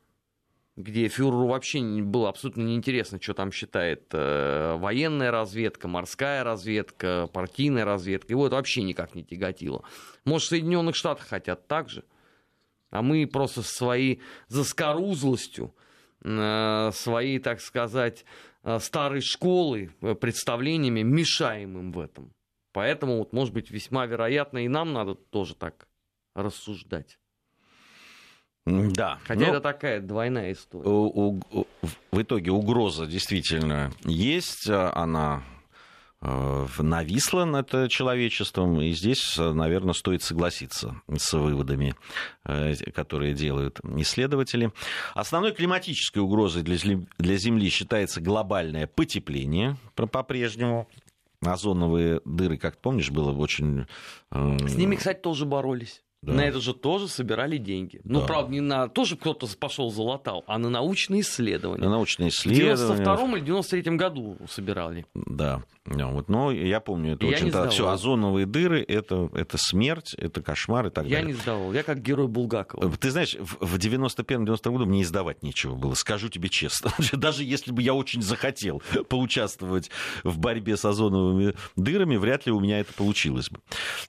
где 0.77 1.09
фюреру 1.09 1.49
вообще 1.49 1.83
было 1.83 2.31
абсолютно 2.31 2.63
неинтересно, 2.63 3.21
что 3.21 3.35
там 3.35 3.53
считает 3.53 4.05
э, 4.13 4.77
военная 4.79 5.31
разведка, 5.31 5.87
морская 5.87 6.45
разведка, 6.45 7.29
партийная 7.31 7.85
разведка. 7.85 8.33
Его 8.33 8.47
это 8.47 8.57
вообще 8.57 8.81
никак 8.85 9.15
не 9.15 9.23
тяготило. 9.23 9.85
Может, 10.25 10.49
Соединенных 10.49 10.97
Штатах 10.97 11.27
хотят 11.27 11.69
так 11.69 11.91
же, 11.91 12.05
а 12.89 13.03
мы 13.03 13.27
просто 13.27 13.61
своей 13.61 14.23
заскорузлостью, 14.49 15.75
своей, 16.23 17.39
так 17.39 17.61
сказать, 17.61 18.25
старой 18.79 19.21
школы 19.21 19.93
э, 20.01 20.15
представлениями, 20.15 21.03
мешаем 21.03 21.79
им 21.79 21.93
в 21.93 21.99
этом. 21.99 22.33
Поэтому, 22.73 23.19
вот, 23.19 23.33
может 23.33 23.55
быть, 23.55 23.71
весьма 23.71 24.07
вероятно, 24.07 24.65
и 24.65 24.69
нам 24.69 24.93
надо 24.93 25.15
тоже 25.15 25.55
так 25.55 25.87
рассуждать. 26.35 27.19
Да. 28.67 29.19
Хотя 29.25 29.41
но... 29.41 29.49
это 29.49 29.61
такая 29.61 30.01
двойная 30.01 30.53
история. 30.53 30.89
У, 30.89 31.41
у, 31.53 31.67
в 32.11 32.23
итоге 32.23 32.51
угроза 32.51 33.07
действительно 33.07 33.93
есть, 34.05 34.69
а 34.69 34.93
она 34.95 35.45
Э, 35.45 35.54
нависло 36.79 37.45
над 37.45 37.91
человечеством, 37.91 38.81
и 38.81 38.93
здесь, 38.93 39.37
наверное, 39.37 39.93
стоит 39.93 40.23
согласиться 40.23 41.01
с 41.15 41.33
выводами, 41.33 41.95
э, 42.45 42.75
которые 42.93 43.35
делают 43.35 43.81
исследователи. 43.97 44.73
Основной 45.15 45.53
климатической 45.53 46.23
угрозой 46.23 46.63
для 46.63 47.37
Земли 47.37 47.69
считается 47.69 48.21
глобальное 48.21 48.87
потепление 48.87 49.77
по-прежнему. 49.95 50.89
Озоновые 51.41 52.23
дыры, 52.25 52.57
как 52.57 52.79
помнишь, 52.79 53.11
было 53.11 53.31
очень... 53.33 53.87
Э, 54.31 54.57
с 54.67 54.77
ними, 54.77 54.97
кстати, 54.97 55.21
тоже 55.21 55.45
боролись. 55.45 56.03
Да. 56.23 56.33
На 56.33 56.41
это 56.41 56.59
же 56.59 56.73
тоже 56.73 57.07
собирали 57.07 57.59
деньги. 57.59 58.01
Ну, 58.05 58.15
да. 58.15 58.21
Ну, 58.21 58.27
правда, 58.27 58.53
не 58.53 58.61
на 58.61 58.89
тоже 58.89 59.17
кто-то 59.17 59.47
пошел 59.59 59.91
залатал, 59.91 60.43
а 60.47 60.59
на 60.59 60.71
научные 60.71 61.21
исследования. 61.21 61.85
На 61.85 61.91
научные 61.91 62.31
исследования. 62.31 62.77
В 62.77 62.97
92 62.97 63.37
или 63.37 63.45
93 63.45 63.97
году 63.97 64.39
собирали. 64.49 65.05
Да. 65.15 65.63
Вот, 65.87 66.31
но 66.31 66.51
я 66.51 66.81
помню, 66.81 67.13
это 67.13 67.27
я 67.27 67.37
очень... 67.37 67.51
Все, 67.71 67.89
озоновые 67.89 68.47
дыры 68.47 68.83
это, 68.83 69.29
это 69.35 69.59
смерть, 69.59 70.15
это 70.15 70.41
кошмар 70.43 70.87
и 70.87 70.91
так 70.91 71.05
я 71.05 71.17
далее. 71.17 71.29
Я 71.31 71.37
не 71.37 71.43
сдавал, 71.43 71.73
я 71.75 71.83
как 71.83 72.01
герой 72.01 72.27
Булгакова. 72.27 72.91
Ты 72.97 73.11
знаешь, 73.11 73.37
в 73.39 73.77
91-92 73.77 74.73
году 74.73 74.87
мне 74.87 75.03
издавать 75.03 75.43
нечего 75.43 75.75
было, 75.75 75.93
скажу 75.93 76.31
тебе 76.31 76.49
честно. 76.49 76.91
Даже 77.13 77.45
если 77.45 77.71
бы 77.71 77.83
я 77.83 77.93
очень 77.93 78.23
захотел 78.23 78.83
поучаствовать 79.11 79.91
в 80.23 80.39
борьбе 80.39 80.79
с 80.79 80.87
озоновыми 80.87 81.55
дырами, 81.77 82.17
вряд 82.17 82.47
ли 82.47 82.53
у 82.53 82.61
меня 82.61 82.81
это 82.81 82.95
получилось 82.95 83.51
бы. 83.51 83.61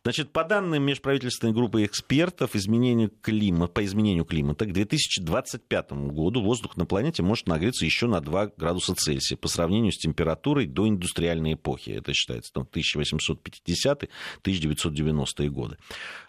Значит, 0.03 0.32
по 0.32 0.46
данным 0.46 0.82
межправительственной 0.84 1.53
группы 1.53 1.84
экспертов, 1.84 2.55
изменению 2.55 3.12
климата, 3.22 3.74
по 3.74 3.84
изменению 3.84 4.24
климата 4.24 4.65
к 4.65 4.72
2025 4.72 5.91
году 5.91 6.41
воздух 6.41 6.77
на 6.77 6.86
планете 6.86 7.22
может 7.22 7.48
нагреться 7.48 7.84
еще 7.84 8.08
на 8.08 8.22
2 8.22 8.51
градуса 8.55 8.96
Цельсия 8.96 9.36
по 9.36 9.50
сравнению 9.50 9.91
с 9.91 9.98
температурой 9.98 10.67
до 10.67 10.88
индустриальной 10.88 11.58
эпохи. 11.65 11.91
Это 11.91 12.13
считается 12.13 12.51
там 12.53 12.67
1850-1990-е 12.72 15.50
годы. 15.50 15.77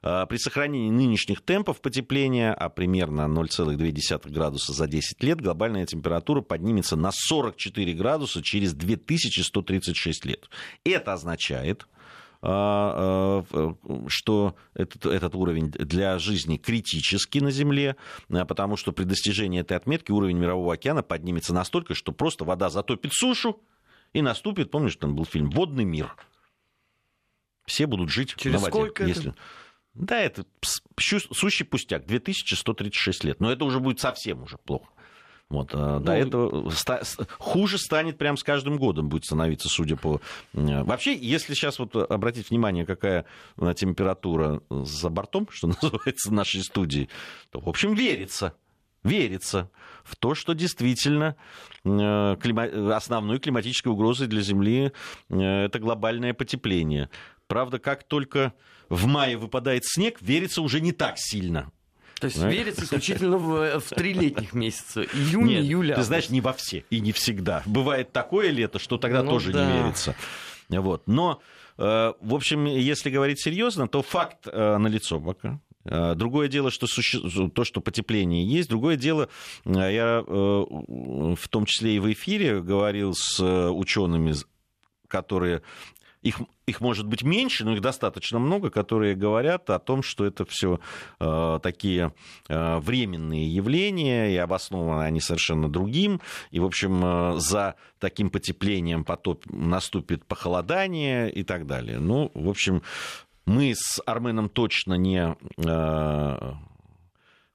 А, 0.03 0.27
при 0.27 0.39
сохранении 0.39 0.91
нынешних 0.91 1.43
темпов 1.43 1.81
потепления, 1.81 2.53
а 2.55 2.69
примерно 2.69 3.23
0,2 3.23 4.31
градуса 4.31 4.73
за 4.73 4.87
10 4.87 5.21
лет, 5.23 5.41
глобальная 5.41 5.87
температура 5.87 6.41
поднимется 6.41 6.95
на 6.97 7.11
44 7.13 7.93
градуса 7.95 8.43
через 8.43 8.75
2136 8.75 10.25
лет. 10.25 10.49
Это 10.85 11.13
означает, 11.13 11.87
а, 12.43 13.43
а, 13.53 13.75
что 14.09 14.57
этот, 14.75 15.07
этот 15.07 15.35
уровень 15.35 15.71
для 15.71 16.19
жизни 16.19 16.57
критический 16.57 17.41
на 17.41 17.51
Земле, 17.51 17.97
потому 18.29 18.77
что 18.77 18.93
при 18.93 19.05
достижении 19.05 19.61
этой 19.61 19.77
отметки 19.77 20.13
уровень 20.13 20.39
Мирового 20.39 20.75
океана 20.75 21.03
поднимется 21.03 21.55
настолько, 21.55 21.95
что 21.95 22.13
просто 22.13 22.45
вода 22.45 22.71
затопит 22.71 23.13
сушу, 23.13 23.61
и 24.17 24.23
наступит, 24.23 24.71
помнишь, 24.71 24.97
там 24.97 25.15
был 25.15 25.27
фильм 25.27 25.51
«Водный 25.51 25.85
мир». 25.85 26.17
Все 27.67 27.87
будут 27.87 28.09
жить 28.09 28.35
Через 28.37 28.55
на 28.55 28.61
воде. 28.61 28.73
сколько 28.73 29.05
если... 29.05 29.31
это? 29.31 29.39
Да, 29.93 30.19
это 30.19 30.47
сущий 30.99 31.67
пустяк, 31.67 32.07
2136 32.07 33.25
лет. 33.25 33.41
Но 33.41 33.53
это 33.53 33.67
уже 33.67 33.79
будет 33.79 34.01
совсем 34.01 34.43
уже 34.43 34.57
плохо. 34.57 34.91
Вот, 35.51 35.71
а 35.75 35.99
ну, 35.99 36.05
до 36.05 36.13
этого 36.13 36.71
ста- 36.71 37.03
хуже 37.39 37.77
станет 37.77 38.17
прям 38.17 38.39
с 38.39 38.43
каждым 38.43 38.79
годом 38.79 39.11
будет 39.11 39.27
становиться, 39.27 39.69
судя 39.69 39.97
по... 39.97 40.23
Вообще, 40.55 41.15
если 41.15 41.53
сейчас 41.53 41.79
вот 41.79 41.95
обратить 41.95 42.49
внимание, 42.49 42.87
какая 42.87 43.27
температура 43.77 44.63
за 44.71 45.11
бортом, 45.11 45.47
что 45.51 45.67
называется, 45.83 46.33
нашей 46.33 46.63
студии, 46.63 47.11
то, 47.51 47.61
в 47.61 47.69
общем, 47.69 47.95
верится 47.95 48.55
верится 49.07 49.71
в 50.05 50.17
то, 50.17 50.35
что 50.35 50.53
действительно 50.53 51.37
э, 51.85 52.37
клима... 52.41 52.97
основной 52.97 53.39
климатической 53.39 53.93
угрозой 53.93 54.27
для 54.27 54.43
Земли 54.43 54.93
э, 55.29 55.65
это 55.65 55.79
глобальное 55.79 56.35
потепление. 56.35 57.11
Правда, 57.47 57.79
как 57.79 58.05
только 58.05 58.53
в 58.89 59.07
мае 59.07 59.37
выпадает 59.37 59.85
снег, 59.85 60.21
верится 60.21 60.63
уже 60.63 60.81
не 60.81 60.93
так 60.93 61.15
сильно. 61.17 61.71
То 62.21 62.27
есть 62.29 62.43
верится 62.43 62.85
исключительно 62.85 63.37
в, 63.37 63.81
в 63.81 63.89
три 63.91 64.15
летних 64.15 64.55
месяца. 64.55 65.03
Июнь, 65.03 65.49
Нет, 65.49 65.65
июль, 65.65 65.93
Ты 65.95 66.03
знаешь, 66.03 66.31
не 66.31 66.41
во 66.41 66.55
все 66.55 66.85
и 66.89 67.01
не 67.01 67.13
всегда. 67.13 67.63
Бывает 67.67 68.13
такое 68.13 68.51
лето, 68.51 68.79
что 68.79 68.97
тогда 68.97 69.23
ну, 69.23 69.33
тоже 69.33 69.53
да. 69.53 69.67
не 69.67 69.79
верится. 69.79 70.17
Вот. 70.71 71.07
Но, 71.07 71.43
э, 71.77 72.13
в 72.19 72.35
общем, 72.35 72.65
если 72.65 73.11
говорить 73.11 73.41
серьезно, 73.41 73.87
то 73.87 74.03
факт 74.03 74.47
э, 74.47 74.77
налицо 74.79 75.21
пока. 75.21 75.61
Э, 75.87 76.15
другое 76.15 76.49
дело, 76.49 76.71
что 76.71 76.87
суще... 76.87 77.21
то, 77.55 77.65
что 77.65 77.81
потепление 77.81 78.45
есть. 78.45 78.69
Другое 78.69 78.97
дело, 78.97 79.29
э, 79.65 79.71
я 79.71 80.25
э, 80.27 80.65
в 81.35 81.49
том 81.49 81.67
числе 81.67 81.97
и 81.97 81.99
в 82.01 82.13
эфире 82.13 82.61
говорил 82.61 83.15
с 83.15 83.43
учеными, 83.71 84.35
которые 85.09 85.63
их, 86.27 86.41
их 86.67 86.81
может 86.81 87.07
быть 87.07 87.23
меньше, 87.23 87.65
но 87.65 87.75
их 87.75 87.81
достаточно 87.81 88.39
много, 88.39 88.71
которые 88.71 89.15
говорят 89.15 89.71
о 89.71 89.79
том, 89.79 90.03
что 90.03 90.25
это 90.25 90.45
все 90.45 90.81
э, 91.21 91.61
такие 91.63 92.13
э, 92.49 92.79
временные 92.79 93.47
явления, 93.47 94.33
и 94.33 94.37
обоснованы 94.37 95.05
они 95.05 95.21
совершенно 95.21 95.69
другим. 95.69 96.21
И, 96.51 96.59
в 96.59 96.65
общем, 96.65 97.01
э, 97.05 97.39
за 97.39 97.77
таким 98.01 98.31
потеплением 98.31 99.05
потоп 99.05 99.45
наступит 99.47 100.25
похолодание 100.25 101.31
и 101.31 101.45
так 101.45 101.67
далее. 101.67 102.01
Ну, 102.01 102.33
в 102.35 102.49
общем, 102.49 102.83
мы 103.47 103.75
с 103.75 104.03
Арменом 104.05 104.49
точно 104.49 104.95
не 104.95 105.37
э, 105.57 106.53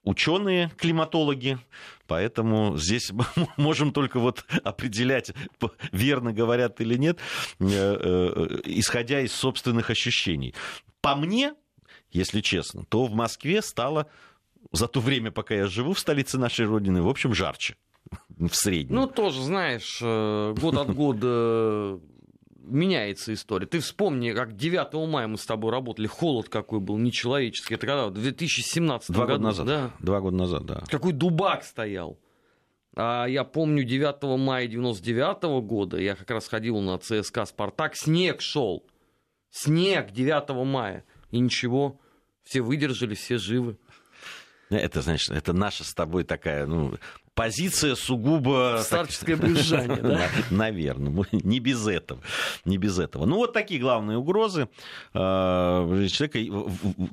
ученые, 0.03 0.71
климатологи, 0.77 1.59
поэтому 2.07 2.77
здесь 2.77 3.11
можем 3.57 3.91
только 3.91 4.19
вот 4.19 4.45
определять, 4.63 5.33
верно 5.91 6.33
говорят 6.33 6.79
или 6.81 6.95
нет, 6.95 7.19
э, 7.59 7.65
э, 7.69 8.61
исходя 8.65 9.19
из 9.19 9.33
собственных 9.33 9.89
ощущений. 9.89 10.55
По 11.01 11.15
мне, 11.15 11.53
если 12.09 12.41
честно, 12.41 12.85
то 12.85 13.05
в 13.05 13.13
Москве 13.13 13.61
стало 13.61 14.07
за 14.71 14.87
то 14.87 15.01
время, 15.01 15.31
пока 15.31 15.55
я 15.55 15.67
живу 15.67 15.93
в 15.93 15.99
столице 15.99 16.37
нашей 16.37 16.65
Родины, 16.65 17.01
в 17.01 17.09
общем, 17.09 17.33
жарче 17.33 17.75
в 18.29 18.53
среднем. 18.53 18.95
Ну, 18.95 19.07
тоже, 19.07 19.41
знаешь, 19.41 20.01
год 20.01 20.75
от 20.75 20.93
года 20.93 21.99
меняется 22.63 23.33
история. 23.33 23.65
Ты 23.65 23.79
вспомни, 23.79 24.31
как 24.31 24.55
9 24.55 24.93
мая 25.09 25.27
мы 25.27 25.37
с 25.37 25.45
тобой 25.45 25.71
работали, 25.71 26.07
холод 26.07 26.49
какой 26.49 26.79
был 26.79 26.97
нечеловеческий. 26.97 27.75
Это 27.75 27.87
когда? 27.87 28.07
В 28.07 28.13
2017 28.13 29.11
Два 29.11 29.25
году. 29.25 29.33
года 29.37 29.43
назад. 29.43 29.65
Да. 29.65 29.91
Два 29.99 30.19
года 30.21 30.37
назад, 30.37 30.65
да. 30.65 30.83
Какой 30.87 31.13
дубак 31.13 31.63
стоял. 31.63 32.19
А 32.95 33.25
я 33.25 33.43
помню 33.43 33.83
9 33.83 34.37
мая 34.39 34.67
99 34.67 35.63
года, 35.65 35.97
я 35.97 36.15
как 36.15 36.29
раз 36.29 36.47
ходил 36.47 36.79
на 36.81 36.97
ЦСКА 36.97 37.45
«Спартак», 37.45 37.95
снег 37.95 38.41
шел. 38.41 38.85
Снег 39.49 40.11
9 40.11 40.49
мая. 40.65 41.05
И 41.29 41.39
ничего, 41.39 41.99
все 42.43 42.61
выдержали, 42.61 43.15
все 43.15 43.37
живы. 43.37 43.77
Это, 44.69 45.01
значит, 45.01 45.31
это 45.31 45.53
наша 45.53 45.83
с 45.83 45.93
тобой 45.93 46.23
такая, 46.23 46.65
ну, 46.65 46.95
позиция 47.35 47.95
сугубо... 47.95 48.79
Старческое 48.83 49.35
брюзжание, 49.35 49.97
да? 50.01 50.29
Наверное, 50.49 51.25
не 51.31 51.59
без 51.59 51.87
этого. 51.87 52.21
Не 52.65 52.77
без 52.77 52.99
этого. 52.99 53.25
Ну, 53.25 53.37
вот 53.37 53.53
такие 53.53 53.79
главные 53.79 54.17
угрозы 54.17 54.69
э, 55.13 55.17
человека. 56.09 56.39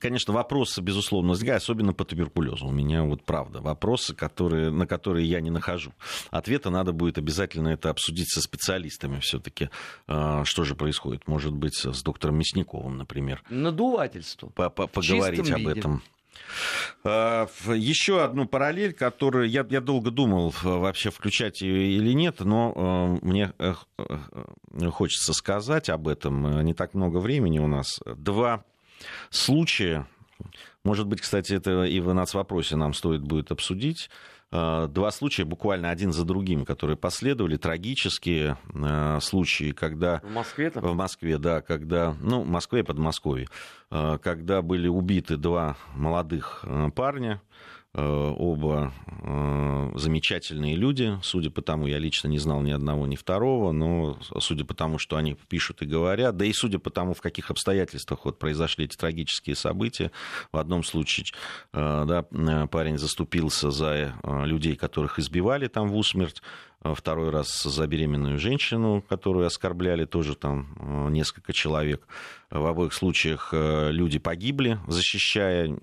Конечно, 0.00 0.32
вопросы, 0.32 0.80
безусловно, 0.80 1.30
возникают, 1.30 1.62
особенно 1.62 1.92
по 1.92 2.04
туберкулезу. 2.04 2.66
У 2.66 2.72
меня 2.72 3.02
вот 3.02 3.24
правда 3.24 3.60
вопросы, 3.60 4.14
которые, 4.14 4.70
на 4.70 4.86
которые 4.86 5.26
я 5.26 5.40
не 5.40 5.50
нахожу. 5.50 5.92
Ответа 6.30 6.70
надо 6.70 6.92
будет 6.92 7.18
обязательно 7.18 7.68
это 7.68 7.90
обсудить 7.90 8.30
со 8.30 8.40
специалистами 8.40 9.20
все-таки. 9.20 9.70
Э, 10.06 10.42
что 10.44 10.64
же 10.64 10.74
происходит? 10.74 11.28
Может 11.28 11.52
быть, 11.52 11.76
с 11.76 12.02
доктором 12.02 12.38
Мясниковым, 12.38 12.96
например. 12.96 13.42
Надувательство. 13.50 14.48
Поговорить 14.48 15.50
об 15.50 15.68
этом. 15.68 16.02
А, 17.04 17.48
еще 17.68 18.22
одну 18.22 18.46
параллель, 18.46 18.92
которую 18.92 19.48
я, 19.48 19.66
я 19.70 19.80
долго 19.80 20.10
думал, 20.10 20.54
вообще 20.62 21.10
включать 21.10 21.60
ее 21.62 21.96
или 21.96 22.12
нет, 22.12 22.40
но 22.40 23.18
э, 23.22 23.26
мне 23.26 23.52
э, 23.58 23.74
э, 23.98 24.90
хочется 24.90 25.32
сказать 25.32 25.88
об 25.88 26.08
этом. 26.08 26.62
Не 26.64 26.74
так 26.74 26.94
много 26.94 27.18
времени 27.18 27.58
у 27.58 27.66
нас. 27.66 28.00
Два 28.04 28.64
случая, 29.30 30.06
может 30.84 31.06
быть, 31.06 31.20
кстати, 31.20 31.54
это 31.54 31.84
и 31.84 32.00
в 32.00 32.12
нацвопросе 32.14 32.76
нам 32.76 32.94
стоит 32.94 33.22
будет 33.22 33.52
обсудить. 33.52 34.10
Э, 34.50 34.86
два 34.88 35.10
случая, 35.10 35.44
буквально 35.44 35.90
один 35.90 36.12
за 36.12 36.24
другим, 36.24 36.64
которые 36.64 36.96
последовали, 36.96 37.56
трагические 37.56 38.56
э, 38.74 39.18
случаи, 39.20 39.72
когда... 39.72 40.20
В 40.20 40.30
Москве 40.30 40.68
-то? 40.68 40.80
В 40.80 40.94
Москве, 40.94 41.38
да, 41.38 41.60
когда... 41.60 42.14
Ну, 42.20 42.42
в 42.42 42.48
Москве 42.48 42.80
и 42.80 42.82
Подмосковье. 42.82 43.48
Э, 43.90 44.18
когда 44.22 44.62
были 44.62 44.88
убиты 44.88 45.36
два 45.36 45.76
молодых 45.94 46.64
парня, 46.94 47.40
Э, 47.40 47.77
оба 47.94 48.92
э, 49.06 49.92
замечательные 49.94 50.76
люди. 50.76 51.18
Судя 51.22 51.50
по 51.50 51.62
тому, 51.62 51.86
я 51.86 51.98
лично 51.98 52.28
не 52.28 52.38
знал 52.38 52.60
ни 52.60 52.70
одного, 52.70 53.06
ни 53.06 53.16
второго, 53.16 53.72
но 53.72 54.18
судя 54.40 54.64
по 54.64 54.74
тому, 54.74 54.98
что 54.98 55.16
они 55.16 55.36
пишут 55.48 55.82
и 55.82 55.86
говорят, 55.86 56.36
да 56.36 56.44
и 56.44 56.52
судя 56.52 56.78
по 56.78 56.90
тому, 56.90 57.14
в 57.14 57.20
каких 57.20 57.50
обстоятельствах 57.50 58.24
вот 58.24 58.38
произошли 58.38 58.84
эти 58.84 58.96
трагические 58.96 59.56
события, 59.56 60.12
в 60.52 60.58
одном 60.58 60.84
случае 60.84 61.24
э, 61.72 62.04
да, 62.06 62.66
парень 62.66 62.98
заступился 62.98 63.70
за 63.70 64.14
людей, 64.24 64.76
которых 64.76 65.18
избивали 65.18 65.66
там 65.66 65.88
в 65.88 65.96
усмерть, 65.96 66.42
второй 66.80 67.30
раз 67.30 67.62
за 67.62 67.86
беременную 67.88 68.38
женщину, 68.38 69.02
которую 69.08 69.46
оскорбляли, 69.46 70.04
тоже 70.04 70.36
там 70.36 71.10
несколько 71.10 71.52
человек. 71.52 72.06
В 72.50 72.64
обоих 72.64 72.92
случаях 72.92 73.52
люди 73.52 74.20
погибли, 74.20 74.78
защищая 74.86 75.76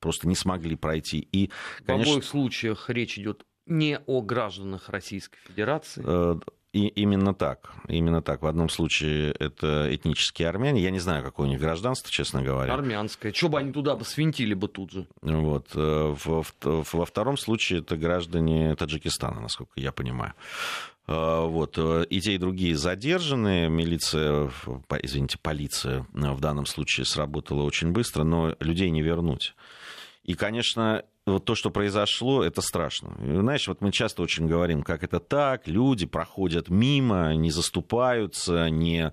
просто 0.00 0.26
не 0.26 0.34
смогли 0.34 0.76
пройти. 0.76 1.28
И, 1.32 1.50
конечно... 1.86 2.12
В 2.12 2.16
обоих 2.16 2.24
случаях 2.24 2.90
речь 2.90 3.18
идет 3.18 3.44
не 3.66 3.98
о 4.06 4.20
гражданах 4.20 4.88
Российской 4.88 5.38
Федерации. 5.46 6.02
Э, 6.04 6.38
и 6.72 6.88
именно 6.88 7.34
так. 7.34 7.72
Именно 7.88 8.22
так. 8.22 8.42
В 8.42 8.46
одном 8.46 8.68
случае 8.68 9.32
это 9.32 9.88
этнические 9.94 10.48
армяне. 10.48 10.82
Я 10.82 10.90
не 10.90 10.98
знаю, 10.98 11.24
какое 11.24 11.46
у 11.46 11.50
них 11.50 11.60
гражданство, 11.60 12.10
честно 12.10 12.42
говоря. 12.42 12.74
Армянское. 12.74 13.32
Чего 13.32 13.50
бы 13.50 13.58
они 13.58 13.72
туда 13.72 13.96
бы 13.96 14.04
свинтили 14.04 14.54
бы 14.54 14.68
тут 14.68 14.92
же? 14.92 15.06
Вот. 15.22 15.68
Э, 15.74 16.14
во, 16.24 16.44
во 16.62 17.06
втором 17.06 17.36
случае 17.36 17.80
это 17.80 17.96
граждане 17.96 18.74
Таджикистана, 18.76 19.40
насколько 19.40 19.72
я 19.76 19.92
понимаю. 19.92 20.34
Вот. 21.06 21.76
И 21.78 22.20
те, 22.20 22.34
и 22.34 22.38
другие 22.38 22.76
задержаны. 22.76 23.68
Милиция, 23.68 24.48
извините, 25.02 25.38
полиция 25.42 26.06
в 26.12 26.40
данном 26.40 26.66
случае 26.66 27.04
сработала 27.04 27.62
очень 27.62 27.90
быстро, 27.90 28.22
но 28.22 28.54
людей 28.60 28.90
не 28.90 29.02
вернуть. 29.02 29.56
И, 30.24 30.34
конечно, 30.34 31.02
вот 31.26 31.44
то, 31.44 31.54
что 31.54 31.70
произошло, 31.70 32.44
это 32.44 32.60
страшно. 32.60 33.16
И, 33.22 33.34
знаешь, 33.34 33.66
вот 33.68 33.80
мы 33.80 33.92
часто 33.92 34.22
очень 34.22 34.46
говорим, 34.46 34.82
как 34.82 35.02
это 35.02 35.20
так, 35.20 35.66
люди 35.66 36.06
проходят 36.06 36.68
мимо, 36.68 37.34
не 37.34 37.50
заступаются, 37.50 38.68
не, 38.68 39.12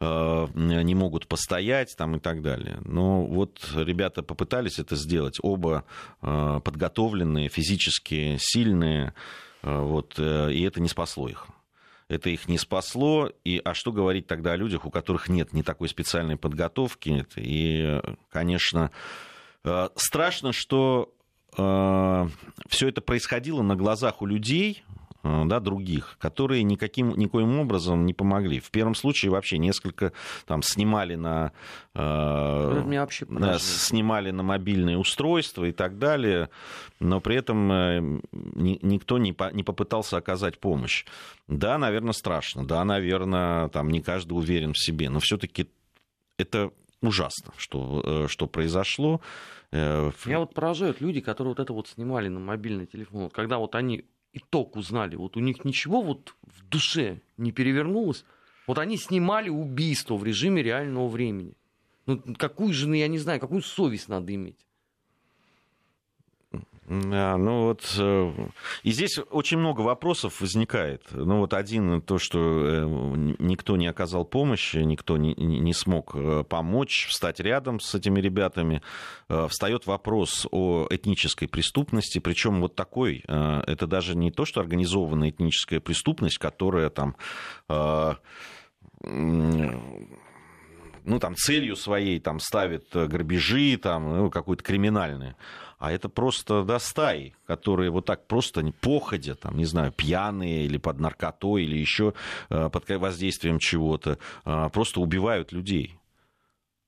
э, 0.00 0.46
не 0.54 0.94
могут 0.94 1.26
постоять 1.26 1.94
там, 1.96 2.16
и 2.16 2.20
так 2.20 2.42
далее. 2.42 2.80
Но 2.84 3.24
вот 3.24 3.60
ребята 3.74 4.22
попытались 4.22 4.78
это 4.78 4.96
сделать, 4.96 5.38
оба 5.42 5.84
э, 6.20 6.60
подготовленные, 6.62 7.48
физически 7.48 8.36
сильные, 8.38 9.14
э, 9.62 9.78
вот, 9.78 10.14
э, 10.18 10.52
и 10.52 10.62
это 10.62 10.80
не 10.80 10.88
спасло 10.88 11.28
их 11.28 11.46
это 12.08 12.28
их 12.28 12.46
не 12.46 12.58
спасло. 12.58 13.30
И, 13.42 13.58
а 13.64 13.72
что 13.72 13.90
говорить 13.90 14.26
тогда 14.26 14.52
о 14.52 14.56
людях, 14.56 14.84
у 14.84 14.90
которых 14.90 15.30
нет 15.30 15.54
ни 15.54 15.62
такой 15.62 15.88
специальной 15.88 16.36
подготовки? 16.36 17.26
И, 17.36 18.00
конечно, 18.30 18.90
страшно, 19.96 20.52
что 20.52 21.12
э, 21.56 22.28
все 22.68 22.88
это 22.88 23.00
происходило 23.00 23.62
на 23.62 23.76
глазах 23.76 24.22
у 24.22 24.26
людей, 24.26 24.82
э, 25.22 25.42
да, 25.46 25.60
других, 25.60 26.16
которые 26.18 26.62
никаким, 26.62 27.10
никоим 27.10 27.58
образом 27.60 28.04
не 28.04 28.14
помогли. 28.14 28.60
В 28.60 28.70
первом 28.70 28.94
случае 28.94 29.30
вообще 29.30 29.58
несколько 29.58 30.12
там 30.46 30.62
снимали 30.62 31.14
на, 31.14 31.52
э, 31.94 32.82
вообще 32.98 33.26
да, 33.28 33.58
снимали 33.58 34.30
на 34.30 34.42
мобильные 34.42 34.98
устройства 34.98 35.64
и 35.64 35.72
так 35.72 35.98
далее, 35.98 36.48
но 36.98 37.20
при 37.20 37.36
этом 37.36 37.70
э, 37.70 38.00
ни, 38.32 38.78
никто 38.82 39.18
не, 39.18 39.32
по, 39.32 39.52
не 39.52 39.62
попытался 39.62 40.16
оказать 40.16 40.58
помощь. 40.58 41.04
Да, 41.46 41.78
наверное, 41.78 42.12
страшно, 42.12 42.66
да, 42.66 42.84
наверное, 42.84 43.68
там 43.68 43.90
не 43.90 44.00
каждый 44.00 44.32
уверен 44.32 44.72
в 44.72 44.78
себе, 44.78 45.08
но 45.08 45.20
все-таки 45.20 45.68
это 46.38 46.72
ужасно, 47.02 47.52
что, 47.56 48.02
э, 48.04 48.28
что 48.28 48.46
произошло. 48.46 49.20
Э, 49.72 50.10
Меня 50.24 50.38
вот 50.40 50.54
поражают 50.54 51.00
люди, 51.00 51.20
которые 51.20 51.52
вот 51.52 51.60
это 51.60 51.72
вот 51.72 51.88
снимали 51.88 52.28
на 52.28 52.40
мобильный 52.40 52.86
телефон. 52.86 53.24
Вот 53.24 53.32
когда 53.32 53.58
вот 53.58 53.74
они 53.74 54.04
итог 54.32 54.76
узнали, 54.76 55.16
вот 55.16 55.36
у 55.36 55.40
них 55.40 55.64
ничего 55.64 56.00
вот 56.00 56.34
в 56.42 56.66
душе 56.68 57.20
не 57.36 57.52
перевернулось, 57.52 58.24
вот 58.66 58.78
они 58.78 58.96
снимали 58.96 59.48
убийство 59.48 60.16
в 60.16 60.24
режиме 60.24 60.62
реального 60.62 61.08
времени. 61.08 61.54
Ну, 62.06 62.22
какую 62.38 62.72
же, 62.72 62.88
ну, 62.88 62.94
я 62.94 63.08
не 63.08 63.18
знаю, 63.18 63.40
какую 63.40 63.62
совесть 63.62 64.08
надо 64.08 64.34
иметь? 64.34 64.66
Да, 67.00 67.38
ну 67.38 67.68
вот, 67.68 67.94
э, 67.98 68.32
и 68.82 68.90
здесь 68.90 69.18
очень 69.30 69.56
много 69.56 69.80
вопросов 69.80 70.42
возникает. 70.42 71.02
Ну 71.12 71.38
вот 71.38 71.54
один, 71.54 72.02
то, 72.02 72.18
что 72.18 72.38
э, 72.38 72.84
никто 73.38 73.78
не 73.78 73.86
оказал 73.86 74.26
помощи, 74.26 74.76
никто 74.76 75.16
не, 75.16 75.32
не 75.34 75.72
смог 75.72 76.10
э, 76.14 76.44
помочь, 76.46 77.06
встать 77.08 77.40
рядом 77.40 77.80
с 77.80 77.94
этими 77.94 78.20
ребятами. 78.20 78.82
Встает 79.48 79.86
вопрос 79.86 80.46
о 80.50 80.86
этнической 80.90 81.48
преступности, 81.48 82.18
причем 82.18 82.60
вот 82.60 82.74
такой, 82.74 83.24
это 83.26 83.86
даже 83.86 84.14
не 84.14 84.30
то, 84.30 84.44
что 84.44 84.60
организованная 84.60 85.30
этническая 85.30 85.80
преступность, 85.80 86.36
которая 86.36 86.90
там 86.90 87.16
ну, 91.04 91.18
там, 91.18 91.34
целью 91.34 91.76
своей 91.76 92.20
там, 92.20 92.38
ставит 92.40 92.88
грабежи, 92.92 93.78
там, 93.78 94.16
ну, 94.16 94.30
какое-то 94.30 94.62
криминальное 94.62 95.36
а 95.82 95.90
это 95.90 96.08
просто 96.08 96.62
да, 96.62 96.78
стаи, 96.78 97.34
которые 97.44 97.90
вот 97.90 98.06
так 98.06 98.28
просто 98.28 98.62
походя, 98.80 99.34
там, 99.34 99.56
не 99.56 99.64
знаю, 99.64 99.90
пьяные 99.90 100.64
или 100.64 100.78
под 100.78 101.00
наркотой, 101.00 101.64
или 101.64 101.76
еще 101.76 102.14
э, 102.50 102.70
под 102.70 102.88
воздействием 102.88 103.58
чего-то, 103.58 104.16
э, 104.44 104.68
просто 104.72 105.00
убивают 105.00 105.50
людей. 105.50 105.98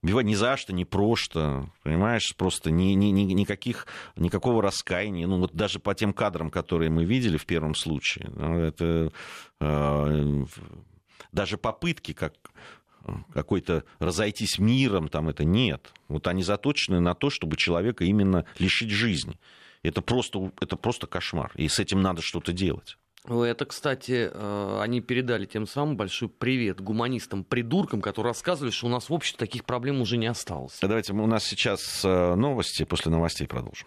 Убивать 0.05 0.27
ни 0.27 0.35
за 0.35 0.57
что, 0.57 0.73
ни 0.73 0.85
просто, 0.85 1.69
понимаешь, 1.83 2.37
просто 2.37 2.71
ни, 2.71 2.93
ни, 2.93 3.07
ни, 3.07 3.23
никаких, 3.33 3.89
никакого 4.15 4.63
раскаяния. 4.63 5.27
Ну, 5.27 5.41
вот 5.41 5.53
даже 5.53 5.81
по 5.81 5.93
тем 5.97 6.13
кадрам, 6.13 6.49
которые 6.49 6.89
мы 6.89 7.05
видели 7.05 7.37
в 7.37 7.47
первом 7.47 7.75
случае, 7.75 8.31
ну, 8.33 8.61
это 8.61 9.11
э, 9.61 10.45
даже 11.33 11.59
попытки, 11.59 12.13
как 12.13 12.35
какой-то 13.33 13.85
разойтись 13.99 14.59
миром, 14.59 15.09
там 15.09 15.29
это 15.29 15.45
нет. 15.45 15.93
Вот 16.09 16.27
они 16.27 16.43
заточены 16.43 17.01
на 17.01 17.15
то, 17.15 17.31
чтобы 17.31 17.57
человека 17.57 18.05
именно 18.05 18.45
лишить 18.59 18.91
жизни. 18.91 19.39
Это 19.83 20.01
просто, 20.01 20.53
это 20.61 20.77
просто 20.77 21.07
кошмар, 21.07 21.53
и 21.57 21.69
с 21.69 21.79
этим 21.79 22.01
надо 22.01 22.23
что-то 22.23 22.53
делать. 22.53 22.97
Это, 23.27 23.65
кстати, 23.65 24.31
э, 24.31 24.79
они 24.83 25.01
передали 25.01 25.47
тем 25.47 25.67
самым 25.67 25.97
большой 25.97 26.29
привет 26.29 26.83
гуманистам-придуркам, 26.83 28.03
которые 28.03 28.31
рассказывали, 28.33 28.71
что 28.71 28.87
у 28.87 28.91
нас 28.91 29.09
в 29.09 29.15
обществе 29.15 29.39
таких 29.39 29.65
проблем 29.65 30.03
уже 30.03 30.19
не 30.19 30.27
осталось. 30.27 30.77
Давайте 30.83 31.15
у 31.15 31.27
нас 31.27 31.45
сейчас 31.45 32.05
э, 32.05 32.35
новости, 32.35 32.85
после 32.85 33.11
новостей 33.11 33.47
продолжим. 33.47 33.83